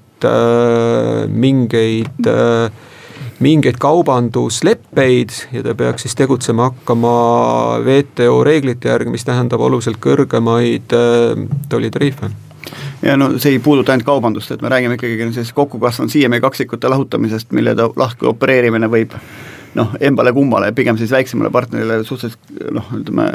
mingeid 1.30 2.28
äh, 2.28 2.70
mingeid 3.40 3.78
kaubandusleppeid 3.80 5.30
ja 5.52 5.62
ta 5.64 5.74
peaks 5.74 6.04
siis 6.04 6.14
tegutsema 6.18 6.68
hakkama 6.70 7.12
WTO 7.84 8.44
reeglite 8.44 8.88
järgi, 8.92 9.10
mis 9.10 9.24
tähendab 9.24 9.60
oluliselt 9.64 10.00
kõrgemaid 10.04 10.92
äh, 10.96 11.44
tollitariife. 11.68 12.30
Ja 13.02 13.16
no 13.16 13.32
see 13.40 13.56
ei 13.56 13.62
puuduta 13.64 13.94
ainult 13.94 14.06
kaubandust, 14.06 14.52
et 14.52 14.62
me 14.62 14.68
räägime 14.68 14.98
ikkagi 14.98 15.16
sellisest 15.22 15.56
kokku 15.56 15.80
kasvanud 15.80 16.12
siiamäe 16.12 16.40
kaksikute 16.44 16.88
lahutamisest, 16.92 17.52
mille 17.56 17.74
ta 17.74 17.88
lahku 17.96 18.28
opereerimine 18.34 18.90
võib 18.92 19.16
noh, 19.74 19.94
embale-kummale, 20.00 20.72
pigem 20.76 20.98
siis 21.00 21.12
väiksemale 21.14 21.50
partnerile 21.54 22.02
suhteliselt 22.04 22.74
noh, 22.76 22.92
ütleme 23.00 23.30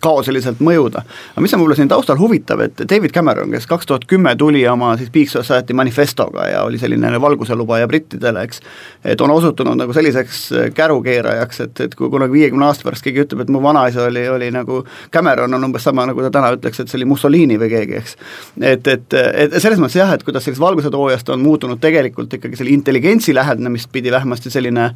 kaoseliselt 0.00 0.60
mõjuda. 0.64 1.02
aga 1.32 1.42
mis 1.44 1.54
on 1.54 1.60
võib-olla 1.60 1.76
siin 1.78 1.88
taustal 1.88 2.18
huvitav, 2.18 2.60
et 2.64 2.82
David 2.88 3.12
Cameron, 3.14 3.50
kes 3.50 3.66
kaks 3.66 3.86
tuhat 3.86 4.06
kümme 4.08 4.36
tuli 4.36 4.66
oma 4.68 4.96
siis 4.96 5.10
Peak 5.10 5.30
Society 5.32 5.74
manifestoga 5.74 6.46
ja 6.48 6.62
oli 6.62 6.78
selline 6.78 7.20
valguselubaja 7.20 7.88
brittidele, 7.88 8.42
eks, 8.46 8.60
et 9.04 9.20
on 9.20 9.30
osutunud 9.30 9.78
nagu 9.78 9.92
selliseks 9.96 10.42
kärukeerajaks, 10.74 11.60
et, 11.66 11.80
et 11.80 11.94
kui 11.94 12.10
kunagi 12.10 12.32
viiekümne 12.32 12.68
aasta 12.68 12.88
pärast 12.88 13.06
keegi 13.06 13.24
ütleb, 13.24 13.44
et 13.44 13.52
mu 13.52 13.62
vanaisa 13.62 14.06
oli, 14.06 14.26
oli 14.28 14.50
nagu 14.54 14.82
Cameron, 15.12 15.54
on 15.54 15.68
umbes 15.70 15.86
sama, 15.86 16.06
nagu 16.06 16.26
ta 16.26 16.32
täna 16.38 16.52
ütleks, 16.56 16.80
et 16.80 16.92
see 16.92 17.00
oli 17.00 17.10
Mussolini 17.12 17.58
või 17.60 17.70
keegi, 17.72 18.00
eks. 18.00 18.16
et, 18.60 18.86
et, 18.86 19.20
et 19.46 19.60
selles 19.60 19.80
mõttes 19.82 20.00
jah, 20.00 20.12
et 20.14 20.26
kuidas 20.26 20.46
sellest 20.46 20.62
valgusetoojast 20.62 21.34
on 21.34 21.44
muutunud 21.44 21.80
tegelikult 21.82 22.38
ikkagi 22.38 22.58
selle 22.58 22.74
intelligentsi 22.74 23.34
lähenemist 23.34 23.92
pidi 23.92 24.12
vähemasti 24.12 24.52
selline 24.52 24.90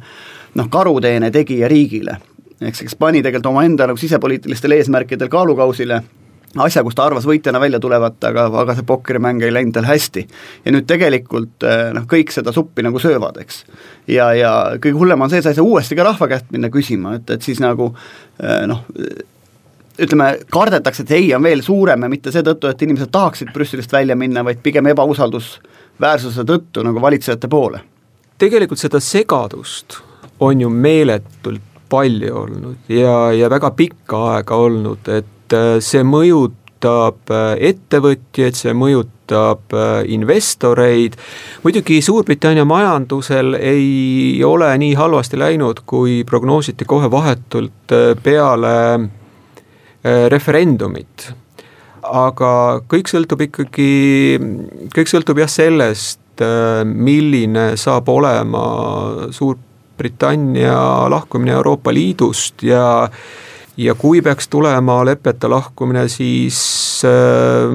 noh, 0.55 0.69
karuteene 0.69 1.31
tegija 1.31 1.69
riigile 1.71 2.19
eks, 2.61 2.85
kes 2.87 2.97
pani 2.99 3.21
tegelikult 3.21 3.51
omaenda 3.53 3.87
nagu 3.89 3.99
sisepoliitilistel 3.99 4.77
eesmärkidel 4.77 5.29
kaalukausile 5.31 6.01
asja, 6.59 6.83
kus 6.83 6.95
ta 6.95 7.05
arvas 7.07 7.25
võitjana 7.27 7.59
välja 7.63 7.79
tulevat, 7.79 8.17
aga, 8.27 8.45
aga 8.63 8.75
see 8.75 8.85
pokkerimäng 8.87 9.43
ei 9.45 9.53
läinud 9.53 9.75
tal 9.75 9.87
hästi. 9.87 10.25
ja 10.65 10.73
nüüd 10.75 10.87
tegelikult 10.87 11.63
eh, 11.63 11.91
noh, 11.95 12.07
kõik 12.11 12.33
seda 12.33 12.51
suppi 12.55 12.83
nagu 12.83 12.99
söövad, 12.99 13.39
eks. 13.43 13.63
ja, 14.11 14.31
ja 14.35 14.53
kõige 14.75 14.97
hullem 14.99 15.21
on 15.21 15.31
see, 15.31 15.41
sa 15.41 15.53
ei 15.53 15.59
saa 15.59 15.67
uuesti 15.67 15.95
ka 15.95 16.07
rahva 16.07 16.27
käest 16.31 16.51
minna 16.51 16.69
küsima, 16.73 17.15
et, 17.19 17.29
et 17.29 17.47
siis 17.47 17.61
nagu 17.63 17.93
eh, 18.43 18.65
noh, 18.67 18.83
ütleme, 20.01 20.31
kardetakse, 20.51 21.05
et 21.05 21.15
ei 21.15 21.31
on 21.35 21.43
veel 21.43 21.63
suurem 21.63 22.03
ja 22.03 22.11
mitte 22.11 22.33
seetõttu, 22.33 22.67
et 22.67 22.81
inimesed 22.83 23.11
tahaksid 23.13 23.51
Brüsselist 23.55 23.91
välja 23.93 24.15
minna, 24.19 24.43
vaid 24.43 24.61
pigem 24.63 24.91
ebausaldusväärsuse 24.91 26.47
tõttu 26.47 26.83
nagu 26.83 27.01
valitsejate 27.01 27.47
poole. 27.47 27.83
tegelikult 28.41 28.79
seda 28.79 28.99
segadust 28.99 30.01
on 30.41 30.61
ju 30.61 30.69
meeletult 30.69 31.70
palju 31.91 32.35
olnud 32.43 32.91
ja, 32.91 33.31
ja 33.35 33.49
väga 33.51 33.71
pikka 33.77 34.25
aega 34.35 34.59
olnud, 34.65 35.09
et 35.11 35.55
äh, 35.55 35.77
see 35.83 36.03
mõjutab 36.07 37.31
äh, 37.33 37.53
ettevõtjaid, 37.71 38.57
see 38.57 38.73
mõjutab 38.77 39.75
äh, 39.75 39.91
investoreid, 40.15 41.17
muidugi 41.65 42.01
Suurbritannia 42.05 42.65
majandusel 42.67 43.57
ei 43.59 44.41
ole 44.47 44.71
nii 44.81 44.95
halvasti 44.99 45.39
läinud, 45.39 45.83
kui 45.85 46.21
prognoositi 46.27 46.87
kohe 46.87 47.11
vahetult 47.11 47.95
peale 48.23 48.75
referendumit. 50.33 51.27
Aga 52.01 52.51
kõik 52.89 53.11
sõltub 53.11 53.43
ikkagi, 53.45 53.91
kõik 54.95 55.11
sõltub 55.11 55.37
jah 55.43 55.51
sellest, 55.51 56.41
milline 56.81 57.75
saab 57.77 58.09
olema 58.09 58.63
Suur 59.29 59.59
Britannia 60.01 60.75
lahkumine 61.11 61.55
Euroopa 61.59 61.93
Liidust 61.93 62.65
ja 62.65 62.83
ja 63.77 63.95
kui 63.95 64.19
peaks 64.21 64.49
tulema 64.51 64.97
lepeta 65.07 65.49
lahkumine, 65.49 66.03
siis 66.11 66.57
äh, 67.07 67.71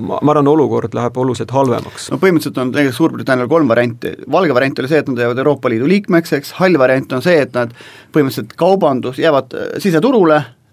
ma, 0.00 0.20
ma 0.22 0.32
arvan, 0.32 0.48
olukord 0.48 0.94
läheb 0.96 1.16
oluliselt 1.20 1.50
halvemaks. 1.52 2.08
no 2.12 2.20
põhimõtteliselt 2.22 2.60
on 2.62 2.72
tegelikult 2.72 3.00
Suurbritannial 3.00 3.50
kolm 3.50 3.68
varianti, 3.68 4.14
valge 4.32 4.54
variant 4.56 4.80
oli 4.80 4.92
see, 4.92 5.02
et 5.02 5.10
nad 5.10 5.24
jäävad 5.24 5.42
Euroopa 5.42 5.72
Liidu 5.72 5.90
liikmeks, 5.90 6.36
eks, 6.38 6.54
hall 6.60 6.78
variant 6.80 7.16
on 7.18 7.24
see, 7.24 7.40
et 7.42 7.56
nad 7.56 7.74
põhimõtteliselt 8.14 8.54
kaubandus, 8.60 9.18
jäävad 9.20 9.56
siseturule 9.82 10.44
Ehm, 10.44 10.63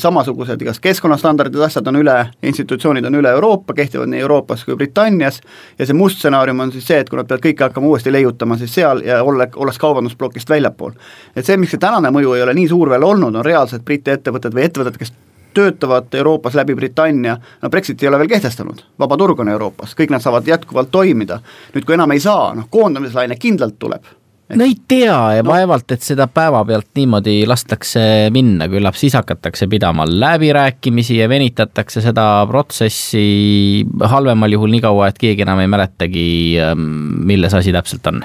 samasugused 0.00 0.62
igast 0.62 0.80
keskkonnastandardid, 0.80 1.60
asjad 1.60 1.88
on 1.90 1.98
üle, 2.00 2.14
institutsioonid 2.48 3.04
on 3.04 3.18
üle 3.18 3.28
Euroopa, 3.36 3.74
kehtivad 3.76 4.08
nii 4.08 4.22
Euroopas 4.24 4.64
kui 4.64 4.76
Britannias, 4.76 5.42
ja 5.78 5.84
see 5.86 5.96
must 5.96 6.22
stsenaarium 6.22 6.64
on 6.64 6.72
siis 6.72 6.88
see, 6.88 7.02
et 7.04 7.10
kui 7.12 7.20
nad 7.20 7.28
peavad 7.28 7.44
kõike 7.44 7.66
hakkama 7.66 7.92
uuesti 7.92 8.12
leiutama 8.12 8.56
siis 8.56 8.72
seal 8.72 9.04
ja 9.04 9.20
olla, 9.22 9.50
olles 9.56 9.78
kaubandusplokist 9.84 10.48
väljapool. 10.48 10.96
et 11.36 11.44
see, 11.44 11.60
miks 11.60 11.76
see 11.76 11.82
tänane 11.82 12.08
mõju 12.08 12.38
ei 12.38 12.48
ole 12.48 12.56
nii 12.56 12.68
suur 12.72 12.90
veel 12.90 13.04
olnud, 13.04 13.36
on 13.36 13.44
reaalsed 13.44 13.84
Briti 13.84 14.16
ettevõtted 14.16 14.56
või 14.56 14.64
ettevõtted, 14.64 14.96
kes 14.96 15.12
töötavad 15.56 16.14
Euroopas 16.14 16.54
läbi 16.54 16.74
Britannia, 16.74 17.36
no 17.62 17.70
Brexit 17.70 18.02
ei 18.02 18.08
ole 18.08 18.18
veel 18.18 18.32
kehtestanud, 18.32 18.80
vaba 18.98 19.16
turg 19.16 19.40
on 19.40 19.48
Euroopas, 19.52 19.92
kõik 19.96 20.12
nad 20.12 20.24
saavad 20.24 20.48
jätkuvalt 20.48 20.90
toimida. 20.90 21.40
nüüd, 21.74 21.84
kui 21.84 22.00
enam 22.00 22.16
ei 22.16 22.20
saa, 22.20 22.54
noh 22.54 22.68
koondamislaine 22.70 23.36
kindlalt 23.36 23.78
tuleb 23.78 24.16
no 24.54 24.64
ei 24.64 24.76
tea 24.88 25.16
ja 25.36 25.42
no. 25.42 25.50
vaevalt, 25.50 25.90
et 25.94 26.04
seda 26.06 26.28
päevapealt 26.30 26.88
niimoodi 26.98 27.40
lastakse 27.48 28.02
minna, 28.34 28.68
küllap 28.70 28.98
siis 28.98 29.16
hakatakse 29.18 29.66
pidama 29.70 30.06
läbirääkimisi 30.08 31.18
ja 31.18 31.28
venitatakse 31.28 32.02
seda 32.04 32.26
protsessi 32.50 33.86
halvemal 34.12 34.54
juhul 34.54 34.70
nii 34.76 34.84
kaua, 34.84 35.10
et 35.10 35.18
keegi 35.18 35.46
enam 35.46 35.64
ei 35.64 35.70
mäletagi, 35.72 36.28
ähm, 36.62 36.86
milles 37.26 37.54
asi 37.58 37.74
täpselt 37.74 38.06
on. 38.12 38.22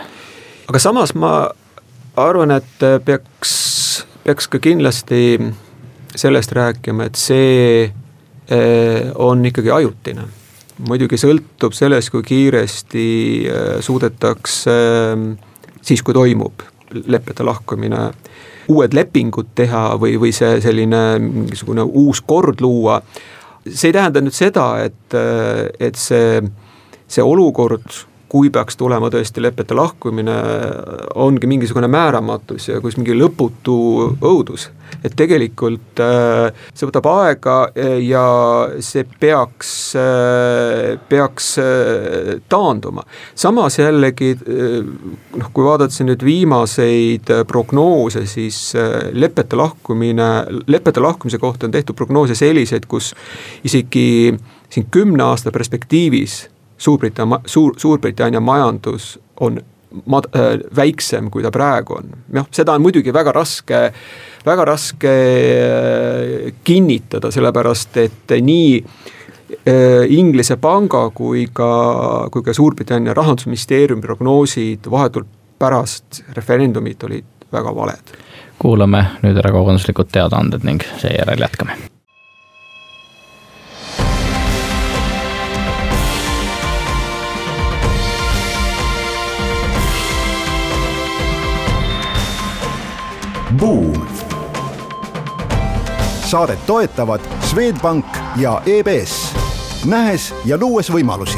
aga 0.69 0.83
samas 0.83 1.15
ma 1.17 1.49
arvan, 2.21 2.53
et 2.59 2.87
peaks, 3.05 3.55
peaks 4.23 4.51
ka 4.51 4.61
kindlasti 4.61 5.39
sellest 6.15 6.51
rääkima, 6.53 7.09
et 7.09 7.17
see 7.17 7.87
äh, 7.87 9.09
on 9.15 9.45
ikkagi 9.45 9.73
ajutine 9.73 10.27
muidugi 10.81 11.17
sõltub 11.19 11.75
sellest, 11.77 12.09
kui 12.13 12.23
kiiresti 12.25 13.07
äh, 13.45 13.79
suudetakse 13.85 14.75
äh, 15.13 15.50
siis, 15.81 16.03
kui 16.03 16.13
toimub 16.13 16.63
leppede 16.91 17.45
lahkumine, 17.47 18.09
uued 18.71 18.93
lepingud 18.95 19.53
teha 19.55 19.83
või, 19.99 20.17
või 20.19 20.33
see 20.35 20.59
selline 20.63 21.01
mingisugune 21.23 21.85
uus 21.85 22.21
kord 22.27 22.61
luua, 22.63 22.99
see 23.67 23.91
ei 23.91 23.95
tähenda 23.95 24.23
nüüd 24.23 24.35
seda, 24.35 24.67
et, 24.85 25.17
et 25.79 25.99
see, 25.99 26.41
see 27.07 27.23
olukord 27.23 28.03
kui 28.31 28.49
peaks 28.53 28.77
tulema 28.79 29.09
tõesti 29.11 29.41
lepete 29.43 29.75
lahkumine, 29.75 30.33
ongi 31.19 31.49
mingisugune 31.51 31.89
määramatus 31.91 32.69
ja 32.69 32.79
kus 32.83 32.95
mingi 32.99 33.15
lõputu 33.17 33.75
õudus. 34.23 34.69
et 35.03 35.15
tegelikult 35.17 35.99
äh, 36.03 36.51
see 36.75 36.85
võtab 36.85 37.07
aega 37.09 37.55
äh, 37.71 37.95
ja 38.03 38.23
see 38.83 39.05
peaks, 39.19 39.71
äh, 39.99 40.99
peaks 41.09 41.55
taanduma. 42.51 43.03
samas 43.35 43.79
jällegi 43.79 44.35
noh, 44.37 45.51
kui 45.51 45.65
vaadata 45.65 45.95
siin 45.95 46.11
nüüd 46.11 46.23
viimaseid 46.23 47.33
prognoose, 47.47 48.25
siis 48.27 48.73
lepete 49.11 49.59
lahkumine, 49.59 50.29
lepete 50.67 51.03
lahkumise 51.03 51.39
kohta 51.41 51.67
on 51.67 51.75
tehtud 51.75 51.99
prognoose 51.99 52.35
selliseid, 52.35 52.87
kus 52.87 53.13
isegi 53.67 54.35
siin 54.71 54.87
kümne 54.91 55.23
aasta 55.23 55.51
perspektiivis 55.51 56.45
Suurbritannia, 56.81 57.39
Suur, 57.45 57.75
Suurbritannia 57.77 58.39
majandus 58.41 59.19
on 59.39 59.59
mad-, 60.05 60.29
äh, 60.35 60.59
väiksem, 60.75 61.29
kui 61.31 61.43
ta 61.43 61.51
praegu 61.51 61.97
on. 61.99 62.09
noh, 62.33 62.47
seda 62.51 62.73
on 62.73 62.81
muidugi 62.81 63.13
väga 63.13 63.33
raske, 63.35 63.81
väga 64.45 64.65
raske 64.65 65.11
äh, 65.11 66.53
kinnitada, 66.63 67.31
sellepärast 67.31 68.01
et 68.01 68.35
nii 68.41 68.79
äh, 68.81 70.09
Inglise 70.09 70.57
panga 70.57 71.09
kui 71.15 71.47
ka, 71.53 71.69
kui 72.31 72.43
ka 72.43 72.53
Suurbritannia 72.53 73.13
rahandusministeeriumi 73.17 74.01
prognoosid 74.01 74.89
vahetult 74.91 75.29
pärast 75.61 76.23
referendumit 76.33 77.03
olid 77.03 77.29
väga 77.53 77.75
valed. 77.75 78.17
kuulame 78.61 79.05
nüüd 79.23 79.37
ära 79.37 79.53
kaubanduslikud 79.53 80.09
teadaanded 80.13 80.65
ning 80.65 80.83
seejärel 81.01 81.41
jätkame 81.41 81.77
Buum. 93.59 94.07
saadet 96.25 96.65
toetavad 96.65 97.21
Swedbank 97.39 98.05
ja 98.35 98.61
EBS, 98.65 99.35
nähes 99.85 100.35
ja 100.45 100.57
luues 100.57 100.91
võimalusi 100.91 101.37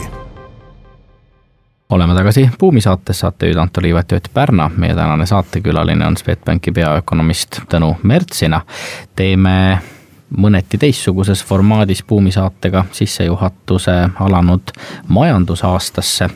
oleme 1.89 2.15
tagasi 2.15 2.49
Buumi 2.59 2.81
saates, 2.81 3.19
saatejuht 3.19 3.57
Anto 3.57 3.81
Liivet 3.81 4.11
ja 4.11 4.17
Ott 4.17 4.33
Pärna. 4.33 4.71
meie 4.77 4.95
tänane 4.95 5.25
saatekülaline 5.25 6.07
on 6.07 6.17
Swedbanki 6.17 6.71
peaökonomist 6.71 7.59
Tõnu 7.73 7.95
Mertsina. 8.03 8.61
teeme 9.15 9.81
mõneti 10.37 10.77
teistsuguses 10.81 11.43
formaadis 11.45 12.03
buumisaatega 12.07 12.85
sissejuhatuse 12.91 14.09
alanud 14.19 14.61
majandusaastasse. 15.07 16.29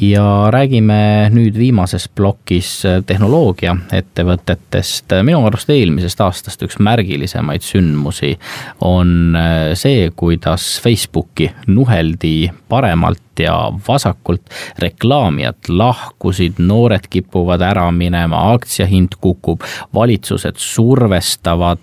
ja 0.00 0.46
räägime 0.50 1.28
nüüd 1.34 1.58
viimases 1.58 2.08
plokis 2.08 2.82
tehnoloogiaettevõtetest. 3.06 5.04
minu 5.22 5.46
arust 5.46 5.70
eelmisest 5.70 6.20
aastast 6.20 6.62
üks 6.62 6.78
märgilisemaid 6.78 7.60
sündmusi 7.62 8.38
on 8.80 9.36
see, 9.74 10.10
kuidas 10.16 10.80
Facebooki 10.82 11.52
nuheldi 11.66 12.50
paremalt 12.68 13.22
ja 13.38 13.72
vasakult. 13.88 14.42
reklaamijad 14.78 15.56
lahkusid, 15.68 16.54
noored 16.58 17.06
kipuvad 17.10 17.60
ära 17.60 17.90
minema, 17.92 18.52
aktsiahind 18.52 19.08
kukub, 19.20 19.60
valitsused 19.94 20.56
survestavad 20.56 21.78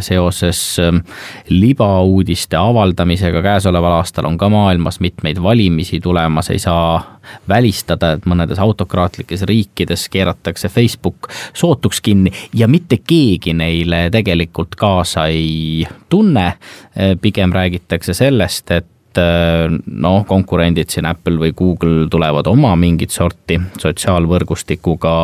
seoses 0.00 0.78
ähm, 0.78 1.02
libauudiste 1.48 2.56
avaldamisega 2.56 3.42
käesoleval 3.42 3.98
aastal 3.98 4.28
on 4.28 4.38
ka 4.38 4.48
maailmas 4.48 5.00
mitmeid 5.04 5.42
valimisi 5.42 6.00
tulemas, 6.00 6.50
ei 6.50 6.58
saa 6.58 7.20
välistada, 7.48 8.12
et 8.12 8.26
mõnedes 8.28 8.60
autokraatlikes 8.60 9.42
riikides 9.48 10.08
keeratakse 10.12 10.68
Facebook 10.68 11.28
sootuks 11.52 12.00
kinni 12.00 12.32
ja 12.54 12.68
mitte 12.68 12.98
keegi 13.06 13.54
neile 13.56 14.08
tegelikult 14.12 14.74
kaasa 14.80 15.26
ei 15.32 15.86
tunne. 16.08 16.46
Äh, 16.46 17.14
pigem 17.20 17.52
räägitakse 17.52 18.14
sellest, 18.14 18.70
et 18.70 18.93
et 19.14 19.86
noh, 19.86 20.22
konkurendid 20.26 20.90
siin 20.90 21.06
Apple 21.06 21.38
või 21.40 21.52
Google 21.56 22.08
tulevad 22.10 22.48
oma 22.50 22.74
mingit 22.78 23.14
sorti 23.14 23.58
sotsiaalvõrgustikuga 23.80 25.14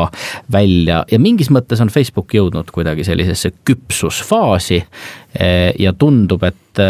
välja. 0.53 1.03
Ja 1.11 1.18
mingis 1.22 1.50
mõttes 1.50 1.83
on 1.83 1.92
Facebook 1.92 2.35
jõudnud 2.35 2.70
kuidagi 2.74 3.05
sellisesse 3.07 3.53
küpsusfaasi 3.66 4.83
ja 5.79 5.92
tundub, 5.98 6.44
et 6.46 6.83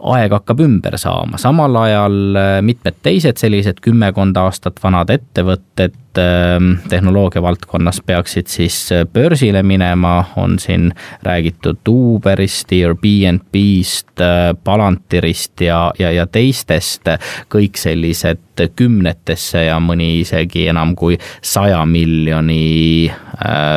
aeg 0.00 0.32
hakkab 0.32 0.60
ümber 0.64 0.96
saama, 1.00 1.38
samal 1.40 1.76
ajal 1.82 2.36
äh, 2.38 2.52
mitmed 2.64 3.00
teised 3.04 3.40
sellised 3.40 3.80
kümmekond 3.84 4.36
aastat 4.40 4.80
vanad 4.82 5.10
ettevõtted 5.12 6.18
ähm, 6.20 6.72
tehnoloogia 6.88 7.42
valdkonnas 7.44 8.00
peaksid 8.06 8.48
siis 8.50 8.78
äh, 8.94 9.04
börsile 9.04 9.62
minema, 9.66 10.24
on 10.40 10.58
siin 10.62 10.90
räägitud 11.26 11.88
Uberist, 11.90 12.72
Airbnb-st, 12.72 14.24
äh, 14.24 14.54
Palantirist 14.64 15.60
ja, 15.66 15.82
ja, 15.98 16.12
ja 16.16 16.26
teistest, 16.26 17.12
kõik 17.52 17.80
sellised 17.80 18.64
kümnetesse 18.76 19.66
ja 19.68 19.78
mõni 19.80 20.18
isegi 20.20 20.66
enam 20.68 20.92
kui 20.96 21.16
saja 21.40 21.80
miljoni 21.88 23.08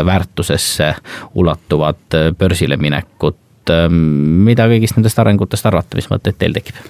väärtusesse 0.04 0.90
ulatuvad 1.40 2.18
börsile 2.36 2.76
minekut 2.76 3.38
Ähm, 3.72 3.96
mida 4.48 4.68
kõigist 4.72 4.98
nendest 4.98 5.20
arengutest 5.20 5.66
arvata, 5.70 6.00
mis 6.00 6.10
mõtteid 6.12 6.40
teil 6.40 6.56
tekib? 6.58 6.82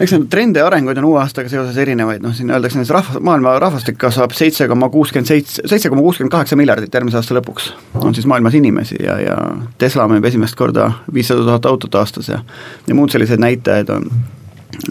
eks 0.00 0.14
neid 0.14 0.30
trende 0.32 0.62
ja 0.62 0.64
arenguid 0.64 0.98
on 1.00 1.10
uue 1.10 1.20
aastaga 1.20 1.50
seoses 1.52 1.76
erinevaid, 1.80 2.22
noh 2.24 2.32
siin 2.36 2.50
öeldakse, 2.52 2.80
et 2.80 2.92
rahva, 2.94 3.20
maailma 3.24 3.58
rahvastik 3.60 3.98
kasvab 4.00 4.32
seitse 4.36 4.64
koma 4.70 4.88
kuuskümmend 4.92 5.28
seitse, 5.28 5.64
seitse 5.68 5.90
koma 5.92 6.04
kuuskümmend 6.06 6.32
kaheksa 6.32 6.56
miljardit 6.56 6.94
järgmise 6.96 7.20
aasta 7.20 7.36
lõpuks. 7.36 7.70
on 8.00 8.16
siis 8.16 8.28
maailmas 8.30 8.56
inimesi 8.56 8.96
ja, 9.04 9.18
ja 9.20 9.36
Tesla 9.78 10.08
müüb 10.08 10.24
esimest 10.24 10.56
korda 10.56 10.90
viissada 11.12 11.44
tuhat 11.44 11.68
autot 11.68 12.00
aastas 12.00 12.32
ja 12.32 12.40
ja 12.88 12.96
muud 12.96 13.12
sellised 13.12 13.42
näitajad 13.44 13.92
on 13.92 14.08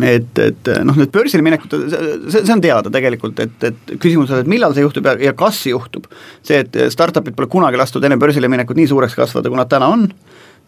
et, 0.04 0.42
et 0.44 0.70
noh, 0.86 0.98
need 1.00 1.10
börsile 1.14 1.42
minekud, 1.42 1.74
see, 1.90 2.44
see 2.44 2.54
on 2.54 2.62
teada 2.62 2.92
tegelikult, 2.94 3.40
et, 3.42 3.64
et 3.66 3.96
küsimus 3.98 4.30
on, 4.30 4.44
et 4.44 4.52
millal 4.52 4.76
see 4.78 4.86
juhtub 4.86 5.10
ja, 5.10 5.16
ja 5.30 5.34
kas 5.38 5.64
juhtub. 5.66 6.06
see, 6.46 6.62
et 6.62 6.78
startup'id 6.94 7.38
pole 7.38 7.50
kunagi 7.50 7.82
lastud 7.82 8.06
enne 8.06 8.20
börsile 8.22 8.52
minekut 8.52 8.78
nii 8.78 8.92
suureks 8.92 9.18
kasvada, 9.18 9.50
kui 9.50 9.58
nad 9.58 9.72
täna 9.72 9.90
on 9.90 10.06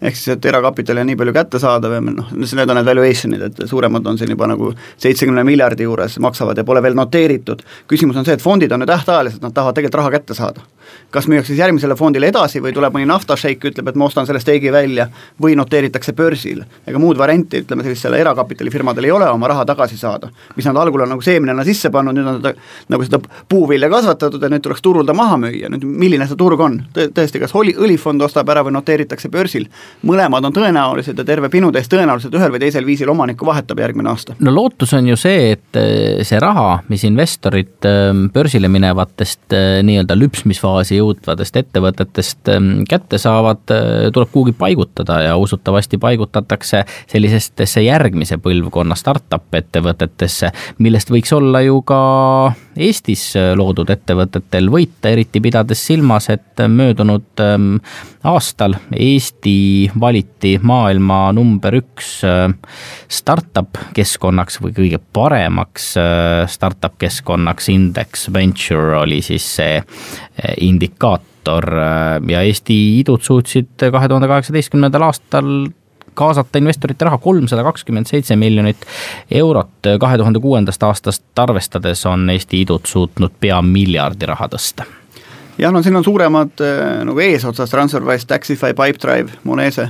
ehk 0.02 0.18
siis, 0.18 0.34
et 0.34 0.46
erakapitali 0.46 1.04
on 1.04 1.10
nii 1.12 1.18
palju 1.20 1.34
kättesaadav 1.36 1.94
ja 1.94 2.02
noh, 2.02 2.30
need 2.34 2.70
on 2.74 2.80
need 2.80 2.88
valuation'id, 2.90 3.44
et 3.48 3.64
suuremad 3.70 4.08
on 4.10 4.18
siin 4.18 4.34
juba 4.34 4.48
nagu 4.50 4.72
seitsekümne 5.02 5.44
miljardi 5.46 5.86
juures 5.86 6.18
maksavad 6.24 6.58
ja 6.58 6.66
pole 6.66 6.82
veel 6.82 6.98
noteeritud. 6.98 7.62
küsimus 7.88 8.18
on 8.18 8.26
see, 8.26 8.34
et 8.34 8.42
fondid 8.42 8.72
on 8.72 8.82
ju 8.82 8.90
tähtajalised, 8.90 9.42
nad 9.42 9.54
tahavad 9.54 9.78
tegelikult 9.78 10.02
raha 10.02 10.12
kätte 10.18 10.34
saada. 10.34 10.62
kas 11.12 11.28
müüakse 11.28 11.54
siis 11.54 11.60
järgmisele 11.60 11.96
fondile 11.96 12.28
edasi 12.28 12.60
või 12.60 12.74
tuleb 12.74 12.94
mõni 12.96 13.06
naftašeik, 13.08 13.64
ütleb, 13.70 13.88
et 13.88 13.96
ma 13.96 14.06
ostan 14.06 14.26
selle 14.26 14.40
steigi 14.40 14.72
välja 14.72 15.08
või 15.42 15.56
noteeritakse 15.56 16.14
börsil. 16.14 16.64
ega 16.88 17.00
muud 17.00 17.18
varianti, 17.18 17.62
ütleme 17.62 17.84
sellistele 17.84 18.20
erakapitalifirmadel 18.20 19.06
ei 19.06 19.12
ole 19.12 19.30
oma 19.30 19.48
raha 19.48 19.66
tagasi 19.66 19.98
saada. 19.98 20.30
mis 20.56 20.66
nad 20.66 20.76
algul 20.76 21.02
on 21.02 21.10
nagu 21.10 21.22
seemnena 21.22 21.64
sisse 21.64 21.90
pannud, 21.90 22.18
nüüd 22.18 22.28
on 22.28 22.42
seda 22.42 22.54
nagu 22.90 23.04
seda 23.04 23.20
puuvilja 23.50 23.90
kasvatatud 23.90 24.42
ja 24.42 24.50
nüüd 24.50 24.66
tuleks 24.66 24.82
turul 24.82 25.06
ta 25.06 25.14
maha 25.14 25.38
müüa, 25.38 25.70
nüüd 25.70 25.86
milline 25.86 26.28
see 26.28 26.36
turg 26.36 26.60
on, 26.60 26.82
tõesti, 26.94 27.40
kas 27.40 27.56
oli, 27.56 27.76
õlifond 27.78 28.22
ostab 28.22 28.50
ära 28.50 28.66
või 28.66 28.74
noteeritakse 28.74 29.30
börsil 29.30 29.70
mõlemad 30.08 30.46
on 30.48 30.56
tõenäolised 30.56 31.18
ja 31.18 31.26
terve 31.26 31.50
pinutäis 31.50 31.90
tõenäoliselt 31.92 32.36
ühel 32.38 32.54
või 32.54 32.62
teisel 32.64 32.86
viisil 32.86 33.10
omanikku 33.12 33.46
vahetab 33.46 33.80
järgmine 33.80 34.10
aasta. 34.10 34.36
no 34.40 34.54
lootus 34.56 34.94
on 34.98 35.08
ju 35.08 35.18
see, 35.20 35.52
et 35.56 35.80
eh, 35.80 36.24
see 36.28 36.40
raha, 36.42 36.82
mis 36.90 37.04
investorid 37.08 37.88
ehm, 37.88 38.26
börsile 38.34 38.72
minevatest 38.72 39.56
eh, 39.58 39.82
nii-öelda 39.86 40.18
lüpsmisfaasi 40.18 41.00
jõudvatest 41.00 41.62
ettevõtetest 41.62 42.52
kätte 42.90 43.22
saavad, 43.22 43.64
eh, 43.76 44.10
tuleb 44.14 44.32
kuhugi 44.32 44.56
paigutada 44.58 45.22
ja 45.28 45.38
usutavasti 45.38 46.00
paigutatakse 46.02 46.84
sellisestesse 47.12 47.86
järgmise 47.86 48.38
põlvkonna 48.42 48.98
startup 49.00 49.56
ettevõtetesse, 49.56 50.52
millest 50.80 51.12
võiks 51.12 51.34
olla 51.36 51.62
ju 51.66 51.82
ka 51.86 52.02
Eestis 52.78 53.34
loodud 53.58 53.90
ettevõtetel 53.92 54.70
võita, 54.72 55.10
eriti 55.12 55.42
pidades 55.44 55.82
silmas, 55.90 56.30
et 56.32 56.62
möödunud 56.72 57.42
ehm, 57.44 57.76
aastal 58.28 58.76
Eesti 58.96 59.92
valiti 60.00 60.56
maailma 60.64 61.32
number 61.36 61.76
üks 61.82 62.14
äh, 62.28 62.48
startup 63.12 63.80
keskkonnaks 63.98 64.62
või 64.62 64.76
kõige 64.78 65.02
paremaks 65.14 65.92
äh, 66.00 66.46
startup 66.52 66.98
keskkonnaks, 67.02 67.70
Index 67.74 68.30
Venture 68.34 69.00
oli 69.02 69.22
siis 69.26 69.48
see 69.58 69.82
äh, 69.82 70.56
indikaator 70.62 71.66
ja 72.30 72.44
Eesti 72.46 72.76
idud 73.00 73.24
suutsid 73.26 73.74
kahe 73.82 74.10
tuhande 74.12 74.30
kaheksateistkümnendal 74.30 75.08
aastal 75.08 75.48
kaasata 76.14 76.62
investorite 76.62 77.06
raha 77.06 77.18
kolmsada 77.18 77.64
kakskümmend 77.64 78.10
seitse 78.10 78.36
miljonit 78.36 78.88
eurot. 79.32 79.92
kahe 80.00 80.18
tuhande 80.18 80.40
kuuendast 80.40 80.84
aastast 80.84 81.24
arvestades 81.40 82.06
on 82.06 82.30
Eesti 82.30 82.62
idud 82.62 82.86
suutnud 82.86 83.38
pea 83.40 83.62
miljardi 83.62 84.26
raha 84.26 84.50
tõsta 84.52 84.88
jah, 85.58 85.72
no 85.74 85.84
siin 85.84 85.96
on 85.96 86.04
suuremad 86.04 86.64
äh, 86.64 87.00
nagu 87.08 87.20
eesotsas, 87.20 87.70
TransferWise, 87.70 88.28
Taxify, 88.28 88.74
Pipedrive, 88.78 89.40
Monese, 89.44 89.90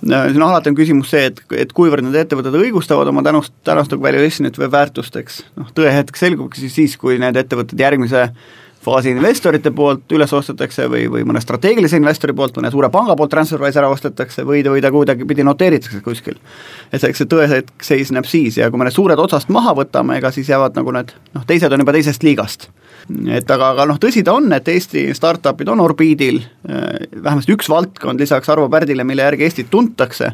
siin 0.00 0.42
alati 0.42 0.70
on 0.70 0.78
küsimus 0.78 1.10
see, 1.12 1.26
et, 1.30 1.42
et 1.64 1.72
kuivõrd 1.76 2.06
need 2.06 2.16
ettevõtted 2.22 2.56
õigustavad 2.56 3.10
oma 3.10 3.24
tänust, 3.26 3.52
tänast 3.66 3.92
nagu 3.92 4.04
valuation'it 4.06 4.58
või 4.60 4.70
väärtust, 4.72 5.16
eks, 5.20 5.42
noh 5.60 5.72
tõehetk 5.76 6.16
selgubki 6.16 6.62
siis 6.62 6.76
siis, 6.78 6.96
kui 7.00 7.18
need 7.20 7.36
ettevõtted 7.36 7.80
järgmise 7.80 8.30
faasi 8.84 9.12
investorite 9.12 9.70
poolt 9.76 10.12
üles 10.16 10.32
ostetakse 10.32 10.86
või, 10.88 11.04
või 11.12 11.24
mõne 11.28 11.42
strateegilise 11.42 11.98
investori 12.00 12.32
poolt, 12.36 12.56
mõne 12.56 12.70
suure 12.72 12.88
panga 12.92 13.16
poolt 13.16 13.32
TransferWise 13.34 13.80
ära 13.80 13.90
ostetakse 13.92 14.44
või, 14.48 14.62
või 14.64 14.80
ta 14.80 14.92
kuidagipidi 14.94 15.44
noteeritakse 15.44 16.00
kuskil. 16.04 16.38
et 16.92 17.04
eks 17.04 17.22
see 17.22 17.28
tõehetk 17.28 17.84
seisneb 17.84 18.24
siis 18.24 18.56
ja 18.56 18.70
kui 18.70 18.80
me 18.80 18.88
need 18.88 18.96
suured 18.96 19.18
otsast 19.18 19.52
maha 19.52 19.74
võtame, 19.76 20.16
ega 20.16 20.32
siis 20.32 20.48
jäävad 20.48 20.78
nagu 20.80 20.94
need 20.96 21.12
noh, 21.34 21.44
teised 21.46 21.72
on 21.72 21.84
juba 21.84 21.92
teisest 21.92 22.24
liigast 22.24 22.70
et 23.08 23.50
aga, 23.50 23.72
aga 23.74 23.86
noh, 23.90 23.98
tõsi 24.00 24.22
ta 24.26 24.34
on, 24.38 24.50
et 24.56 24.68
Eesti 24.70 25.08
startup'id 25.16 25.70
on 25.72 25.82
orbiidil, 25.84 26.40
äh, 26.68 27.06
vähemasti 27.16 27.54
üks 27.56 27.70
valdkond 27.70 28.20
lisaks 28.20 28.50
Arvo 28.52 28.68
Pärdile, 28.72 29.04
mille 29.08 29.26
järgi 29.26 29.46
Eestit 29.48 29.70
tuntakse, 29.72 30.32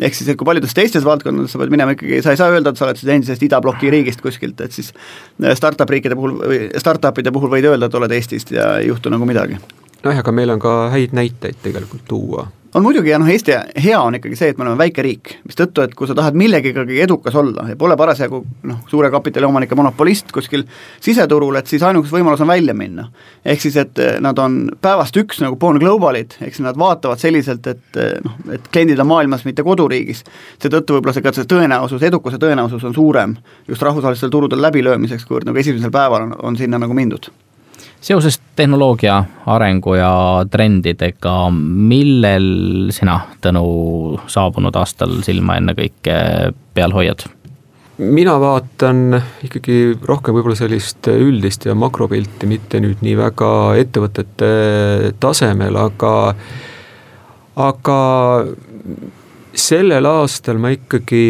ehk 0.00 0.16
siis, 0.16 0.30
et 0.32 0.38
kui 0.40 0.48
paljudes 0.48 0.74
teistes 0.76 1.04
valdkondades 1.04 1.52
sa 1.52 1.60
pead 1.60 1.74
minema 1.74 1.96
ikkagi, 1.96 2.22
sa 2.24 2.34
ei 2.34 2.40
saa 2.40 2.52
öelda, 2.54 2.72
et 2.72 2.80
sa 2.80 2.88
oled 2.88 3.00
siis 3.00 3.12
endisest 3.16 3.44
idabloki 3.48 3.92
riigist 3.92 4.24
kuskilt, 4.24 4.60
et 4.64 4.72
siis 4.72 4.92
äh, 4.92 5.52
startup 5.58 5.90
riikide 5.90 6.18
puhul 6.18 6.38
või 6.40 6.64
startup'ide 6.80 7.34
puhul 7.34 7.52
võid 7.52 7.68
öelda, 7.72 7.90
et 7.90 8.00
oled 8.00 8.16
Eestist 8.18 8.54
ja 8.54 8.76
ei 8.80 8.90
juhtu 8.92 9.12
nagu 9.12 9.28
midagi. 9.28 9.60
nojah, 10.02 10.24
aga 10.24 10.34
meil 10.34 10.56
on 10.56 10.62
ka 10.62 10.76
häid 10.94 11.14
näiteid 11.16 11.62
tegelikult 11.62 12.08
tuua 12.08 12.48
on 12.74 12.82
muidugi 12.82 13.10
ja 13.10 13.18
noh, 13.20 13.28
Eesti 13.28 13.52
hea 13.84 13.98
on 14.00 14.16
ikkagi 14.16 14.36
see, 14.38 14.52
et 14.52 14.58
me 14.58 14.64
oleme 14.64 14.80
väike 14.80 15.04
riik, 15.04 15.32
mistõttu, 15.46 15.84
et 15.84 15.94
kui 15.96 16.08
sa 16.08 16.16
tahad 16.16 16.36
millegagi 16.38 17.00
edukas 17.04 17.34
olla 17.36 17.66
ja 17.68 17.76
pole 17.78 17.96
parasjagu 18.00 18.40
noh, 18.68 18.78
suure 18.88 19.10
kapitali 19.12 19.48
omanike 19.48 19.76
monopolist 19.76 20.32
kuskil 20.32 20.64
siseturul, 21.02 21.58
et 21.60 21.68
siis 21.68 21.84
ainukas 21.84 22.12
võimalus 22.14 22.40
on 22.44 22.48
välja 22.52 22.74
minna. 22.76 23.08
ehk 23.44 23.60
siis, 23.60 23.76
et 23.76 23.98
eh, 23.98 24.16
nad 24.24 24.38
on 24.38 24.70
päevast 24.80 25.16
üks 25.20 25.42
nagu 25.44 25.56
born 25.60 25.80
global'id, 25.82 26.38
ehk 26.40 26.56
siis 26.56 26.64
nad 26.64 26.78
vaatavad 26.80 27.20
selliselt, 27.20 27.66
et 27.66 28.00
eh, 28.00 28.16
noh, 28.24 28.40
et 28.56 28.72
kliendid 28.72 29.00
on 29.04 29.10
maailmas, 29.10 29.44
mitte 29.44 29.64
koduriigis, 29.66 30.24
seetõttu 30.62 30.96
võib-olla 30.96 31.16
see 31.16 31.26
ka 31.26 31.36
see 31.36 31.48
tõenäosus, 31.48 32.02
edukuse 32.08 32.40
tõenäosus 32.40 32.88
on 32.88 32.96
suurem 32.96 33.36
just 33.68 33.82
rahvusvahelistel 33.82 34.32
turudel 34.32 34.64
läbilöömiseks, 34.64 35.28
kuivõrd 35.28 35.50
nagu 35.50 35.60
esimesel 35.60 35.92
päeval 35.92 36.28
on, 36.28 36.36
on 36.42 36.56
sinna 36.56 36.80
nagu 36.80 36.96
mindud 36.96 37.28
seoses 38.02 38.40
tehnoloogia 38.56 39.20
arengu 39.46 39.94
ja 39.94 40.12
trendidega, 40.50 41.36
millel 41.52 42.90
sina, 42.94 43.20
Tõnu, 43.42 43.62
saabunud 44.30 44.76
aastal 44.78 45.20
silma 45.26 45.58
ennekõike 45.60 46.16
peal 46.74 46.94
hoiad? 46.96 47.28
mina 48.02 48.32
vaatan 48.40 49.14
ikkagi 49.46 49.74
rohkem 50.08 50.34
võib-olla 50.34 50.56
sellist 50.58 51.06
üldist 51.12 51.66
ja 51.68 51.74
makropilti, 51.78 52.48
mitte 52.50 52.80
nüüd 52.82 53.02
nii 53.04 53.12
väga 53.18 53.50
ettevõtete 53.78 54.48
tasemel, 55.22 55.76
aga 55.78 56.14
aga 57.62 57.98
sellel 59.52 60.08
aastal 60.08 60.58
ma 60.58 60.72
ikkagi 60.74 61.26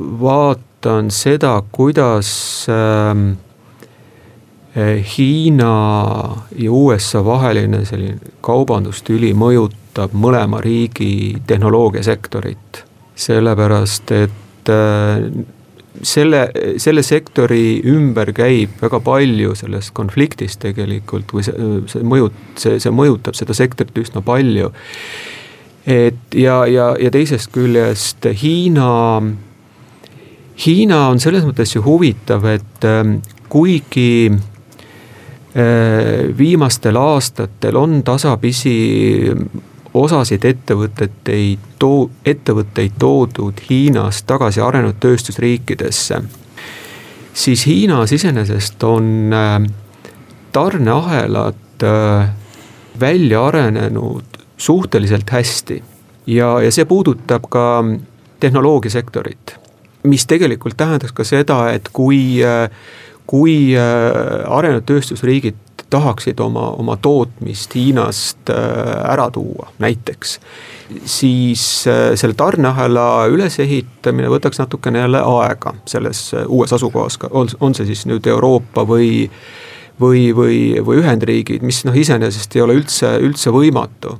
vaatan 0.00 1.12
seda, 1.14 1.52
kuidas 1.70 2.32
äh, 2.72 3.14
Hiina 4.76 5.70
ja 6.54 6.72
USA 6.72 7.24
vaheline 7.26 7.82
selline 7.84 8.34
kaubandustüli 8.46 9.32
mõjutab 9.34 10.14
mõlema 10.14 10.60
riigi 10.62 11.36
tehnoloogiasektorit. 11.46 12.84
sellepärast, 13.20 14.10
et 14.16 14.68
eh, 14.72 15.24
selle, 16.02 16.50
selle 16.80 17.02
sektori 17.02 17.80
ümber 17.90 18.32
käib 18.32 18.78
väga 18.80 19.00
palju 19.04 19.54
sellest 19.58 19.92
konfliktist 19.96 20.62
tegelikult 20.62 21.34
või 21.34 21.44
see, 21.44 21.68
see 21.90 22.06
mõjut-, 22.06 22.38
see, 22.60 22.78
see 22.80 22.94
mõjutab 22.94 23.36
seda 23.36 23.56
sektorit 23.56 23.98
üsna 23.98 24.22
palju. 24.24 24.70
et 25.86 26.36
ja, 26.36 26.64
ja, 26.66 26.94
ja 27.00 27.10
teisest 27.10 27.50
küljest 27.52 28.30
Hiina, 28.42 29.20
Hiina 30.64 31.02
on 31.08 31.20
selles 31.20 31.44
mõttes 31.44 31.74
ju 31.74 31.82
huvitav, 31.82 32.44
et 32.44 32.84
ähm, 32.86 33.18
kuigi 33.48 34.30
viimastel 36.38 36.96
aastatel 36.96 37.76
on 37.76 38.02
tasapisi 38.06 38.74
osasid 39.94 40.44
ettevõteteid 40.46 41.64
too-, 41.78 42.10
ettevõtteid 42.24 42.98
toodud 42.98 43.62
Hiinast 43.70 44.26
tagasi 44.30 44.62
arenenud 44.62 45.00
tööstusriikidesse, 45.02 46.20
siis 47.34 47.66
Hiinas 47.66 48.12
iseenesest 48.14 48.82
on 48.86 49.34
äh, 49.34 49.56
tarneahelad 50.52 51.86
äh, 51.86 52.30
välja 53.00 53.46
arenenud 53.46 54.38
suhteliselt 54.56 55.30
hästi. 55.30 55.82
ja, 56.26 56.60
ja 56.60 56.70
see 56.72 56.84
puudutab 56.84 57.48
ka 57.50 57.84
tehnoloogiasektorit, 58.40 59.56
mis 60.04 60.26
tegelikult 60.26 60.76
tähendaks 60.76 61.12
ka 61.12 61.24
seda, 61.24 61.70
et 61.72 61.88
kui, 61.92 62.44
äh, 62.44 62.70
kui 63.30 63.76
arenenud 63.78 64.82
tööstusriigid 64.88 65.58
tahaksid 65.90 66.40
oma, 66.40 66.70
oma 66.78 66.96
tootmist 66.96 67.74
Hiinast 67.74 68.50
äh, 68.50 69.12
ära 69.12 69.30
tuua, 69.30 69.70
näiteks. 69.78 70.40
siis 71.04 71.86
äh, 71.86 72.14
selle 72.14 72.34
tarneahela 72.34 73.26
ülesehitamine 73.30 74.30
võtaks 74.30 74.58
natukene 74.58 75.04
jälle 75.04 75.22
aega 75.22 75.74
selles 75.86 76.22
äh, 76.34 76.46
uues 76.48 76.72
asukohas, 76.72 77.18
on 77.60 77.74
see 77.74 77.86
siis 77.90 78.06
nüüd 78.10 78.26
Euroopa 78.26 78.86
või 78.86 79.28
või, 80.00 80.30
või, 80.32 80.80
või 80.86 81.02
Ühendriigid, 81.02 81.62
mis 81.62 81.84
noh, 81.84 81.96
iseenesest 81.96 82.56
ei 82.56 82.62
ole 82.64 82.78
üldse, 82.78 83.18
üldse 83.20 83.52
võimatu 83.52 84.16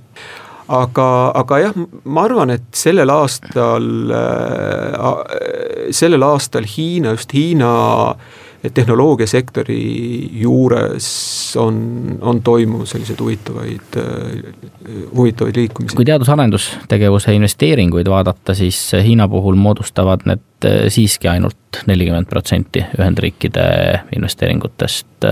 aga, 0.68 1.08
aga 1.40 1.58
jah, 1.62 1.80
ma 2.04 2.26
arvan, 2.28 2.52
et 2.58 2.68
sellel 2.76 3.10
aastal 3.14 4.12
äh,, 4.14 5.90
sellel 5.96 6.26
aastal 6.26 6.68
Hiina, 6.68 7.14
just 7.16 7.32
Hiina 7.34 7.72
äh, 8.10 8.39
et 8.64 8.74
tehnoloogiasektori 8.74 9.80
juures 10.40 11.08
on, 11.56 11.78
on 12.20 12.42
toimunud 12.42 12.86
selliseid 12.86 13.20
huvitavaid, 13.20 13.98
huvitavaid 15.16 15.56
liikumisi. 15.56 15.96
kui 15.96 16.04
teadus-arendustegevuse 16.04 17.34
investeeringuid 17.34 18.08
vaadata, 18.08 18.54
siis 18.54 18.82
Hiina 19.04 19.28
puhul 19.28 19.56
moodustavad 19.56 20.26
need 20.28 20.68
siiski 20.92 21.28
ainult 21.28 21.56
nelikümmend 21.86 22.28
protsenti 22.28 22.82
Ühendriikide 22.98 23.64
investeeringutest. 24.16 25.24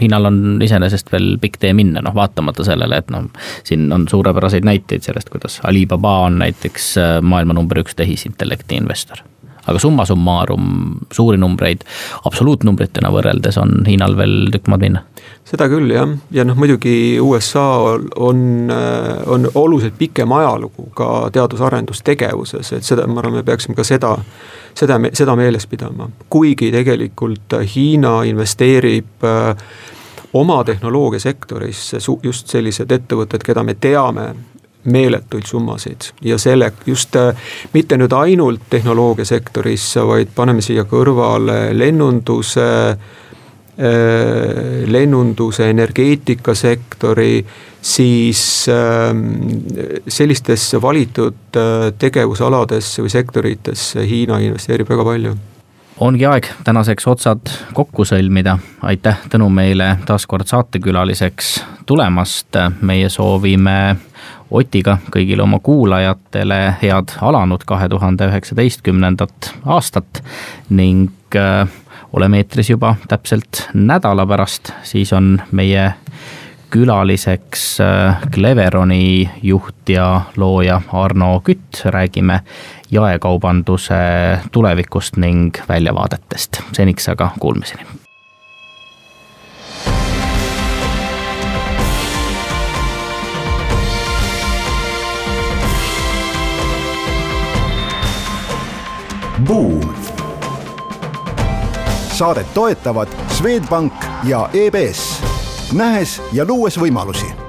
Hiinal 0.00 0.28
on 0.30 0.38
iseenesest 0.62 1.10
veel 1.12 1.32
pikk 1.42 1.58
tee 1.58 1.72
minna, 1.74 2.02
noh 2.04 2.14
vaatamata 2.14 2.66
sellele, 2.66 3.00
et 3.02 3.10
noh, 3.10 3.26
siin 3.66 3.88
on 3.92 4.06
suurepäraseid 4.10 4.66
näiteid 4.68 5.02
sellest, 5.02 5.32
kuidas 5.34 5.58
Alibaba 5.66 6.20
on 6.28 6.38
näiteks 6.44 6.94
maailma 7.22 7.58
number 7.58 7.82
üks 7.82 7.98
tehisintellekti 7.98 8.78
investor 8.78 9.24
aga 9.68 9.80
summa 9.82 10.06
summarum 10.08 10.68
suuri 11.12 11.38
numbreid 11.40 11.84
absoluutnumbritena 12.28 13.10
võrreldes 13.12 13.58
on 13.60 13.82
Hiinal 13.86 14.16
veel 14.18 14.48
tükk 14.54 14.70
maad 14.72 14.84
minna. 14.84 15.04
seda 15.48 15.68
küll 15.70 15.92
jah, 15.92 16.08
ja 16.34 16.44
noh, 16.44 16.56
muidugi 16.58 17.18
USA 17.24 17.66
on, 18.16 18.72
on 19.26 19.50
oluliselt 19.54 19.98
pikem 19.98 20.32
ajalugu 20.36 20.90
ka 20.96 21.28
teadus-arendustegevuses, 21.32 22.72
et 22.76 22.84
seda, 22.84 23.06
ma 23.08 23.22
arvan, 23.22 23.38
me 23.40 23.44
peaksime 23.46 23.76
ka 23.78 23.86
seda, 23.86 24.14
seda, 24.76 24.98
seda 25.12 25.36
meeles 25.38 25.66
pidama. 25.66 26.10
kuigi 26.28 26.72
tegelikult 26.74 27.56
Hiina 27.74 28.22
investeerib 28.28 29.24
äh, 29.24 29.54
oma 30.32 30.64
tehnoloogiasektorisse 30.64 31.98
just 32.22 32.48
sellised 32.48 32.92
ettevõtted, 32.92 33.44
keda 33.44 33.64
me 33.64 33.74
teame 33.74 34.28
meeletuid 34.92 35.46
summasid. 35.46 36.10
Ja 36.24 36.38
selle 36.38 36.72
just 36.86 37.16
äh, 37.16 37.34
mitte 37.72 37.98
nüüd 38.00 38.12
ainult 38.16 38.68
tehnoloogiasektorisse, 38.70 40.04
vaid 40.08 40.34
paneme 40.34 40.64
siia 40.64 40.84
kõrvale 40.88 41.58
lennunduse, 41.76 42.68
äh, 42.92 44.86
lennunduse, 44.86 45.68
energeetikasektori, 45.70 47.44
siis 47.82 48.42
ähm, 48.72 49.28
sellistesse 50.08 50.82
valitud 50.82 51.56
äh, 51.56 51.92
tegevusaladesse 51.98 53.04
või 53.04 53.14
sektoritesse 53.14 54.02
Hiina 54.08 54.40
investeerib 54.42 54.90
väga 54.90 55.06
palju 55.06 55.36
ongi 56.00 56.26
aeg 56.26 56.46
tänaseks 56.64 57.06
otsad 57.06 57.50
kokku 57.74 58.04
sõlmida. 58.04 58.58
aitäh, 58.82 59.18
Tõnu, 59.30 59.48
meile 59.50 59.96
taas 60.06 60.26
kord 60.26 60.46
saatekülaliseks 60.46 61.64
tulemast. 61.86 62.56
meie 62.80 63.08
soovime 63.08 63.96
Otiga 64.50 64.98
kõigile 65.12 65.42
oma 65.42 65.58
kuulajatele 65.58 66.76
head 66.82 67.12
alanud 67.20 67.64
kahe 67.66 67.88
tuhande 67.88 68.30
üheksateistkümnendat 68.30 69.54
aastat 69.66 70.22
ning 70.70 71.10
äh, 71.36 71.68
oleme 72.12 72.40
eetris 72.40 72.70
juba 72.70 72.94
täpselt 73.08 73.68
nädala 73.74 74.26
pärast, 74.26 74.72
siis 74.82 75.12
on 75.12 75.42
meie 75.52 75.92
külaliseks 76.70 77.80
äh, 77.80 78.22
Cleveroni 78.32 79.30
juht 79.42 79.88
ja 79.88 80.20
looja 80.36 80.80
Arno 80.92 81.40
Kütt, 81.44 81.84
räägime 81.84 82.40
jaekaubanduse 82.90 83.94
tulevikust 84.52 85.16
ning 85.16 85.56
väljavaadetest. 85.68 86.60
seniks 86.72 87.08
aga 87.08 87.30
kuulmiseni 87.40 87.82
Buum. 99.46 99.94
saadet 102.12 102.54
toetavad 102.54 103.08
Swedbank 103.28 103.92
ja 104.24 104.48
EBS, 104.52 105.22
nähes 105.72 106.22
ja 106.32 106.44
luues 106.44 106.80
võimalusi 106.80 107.47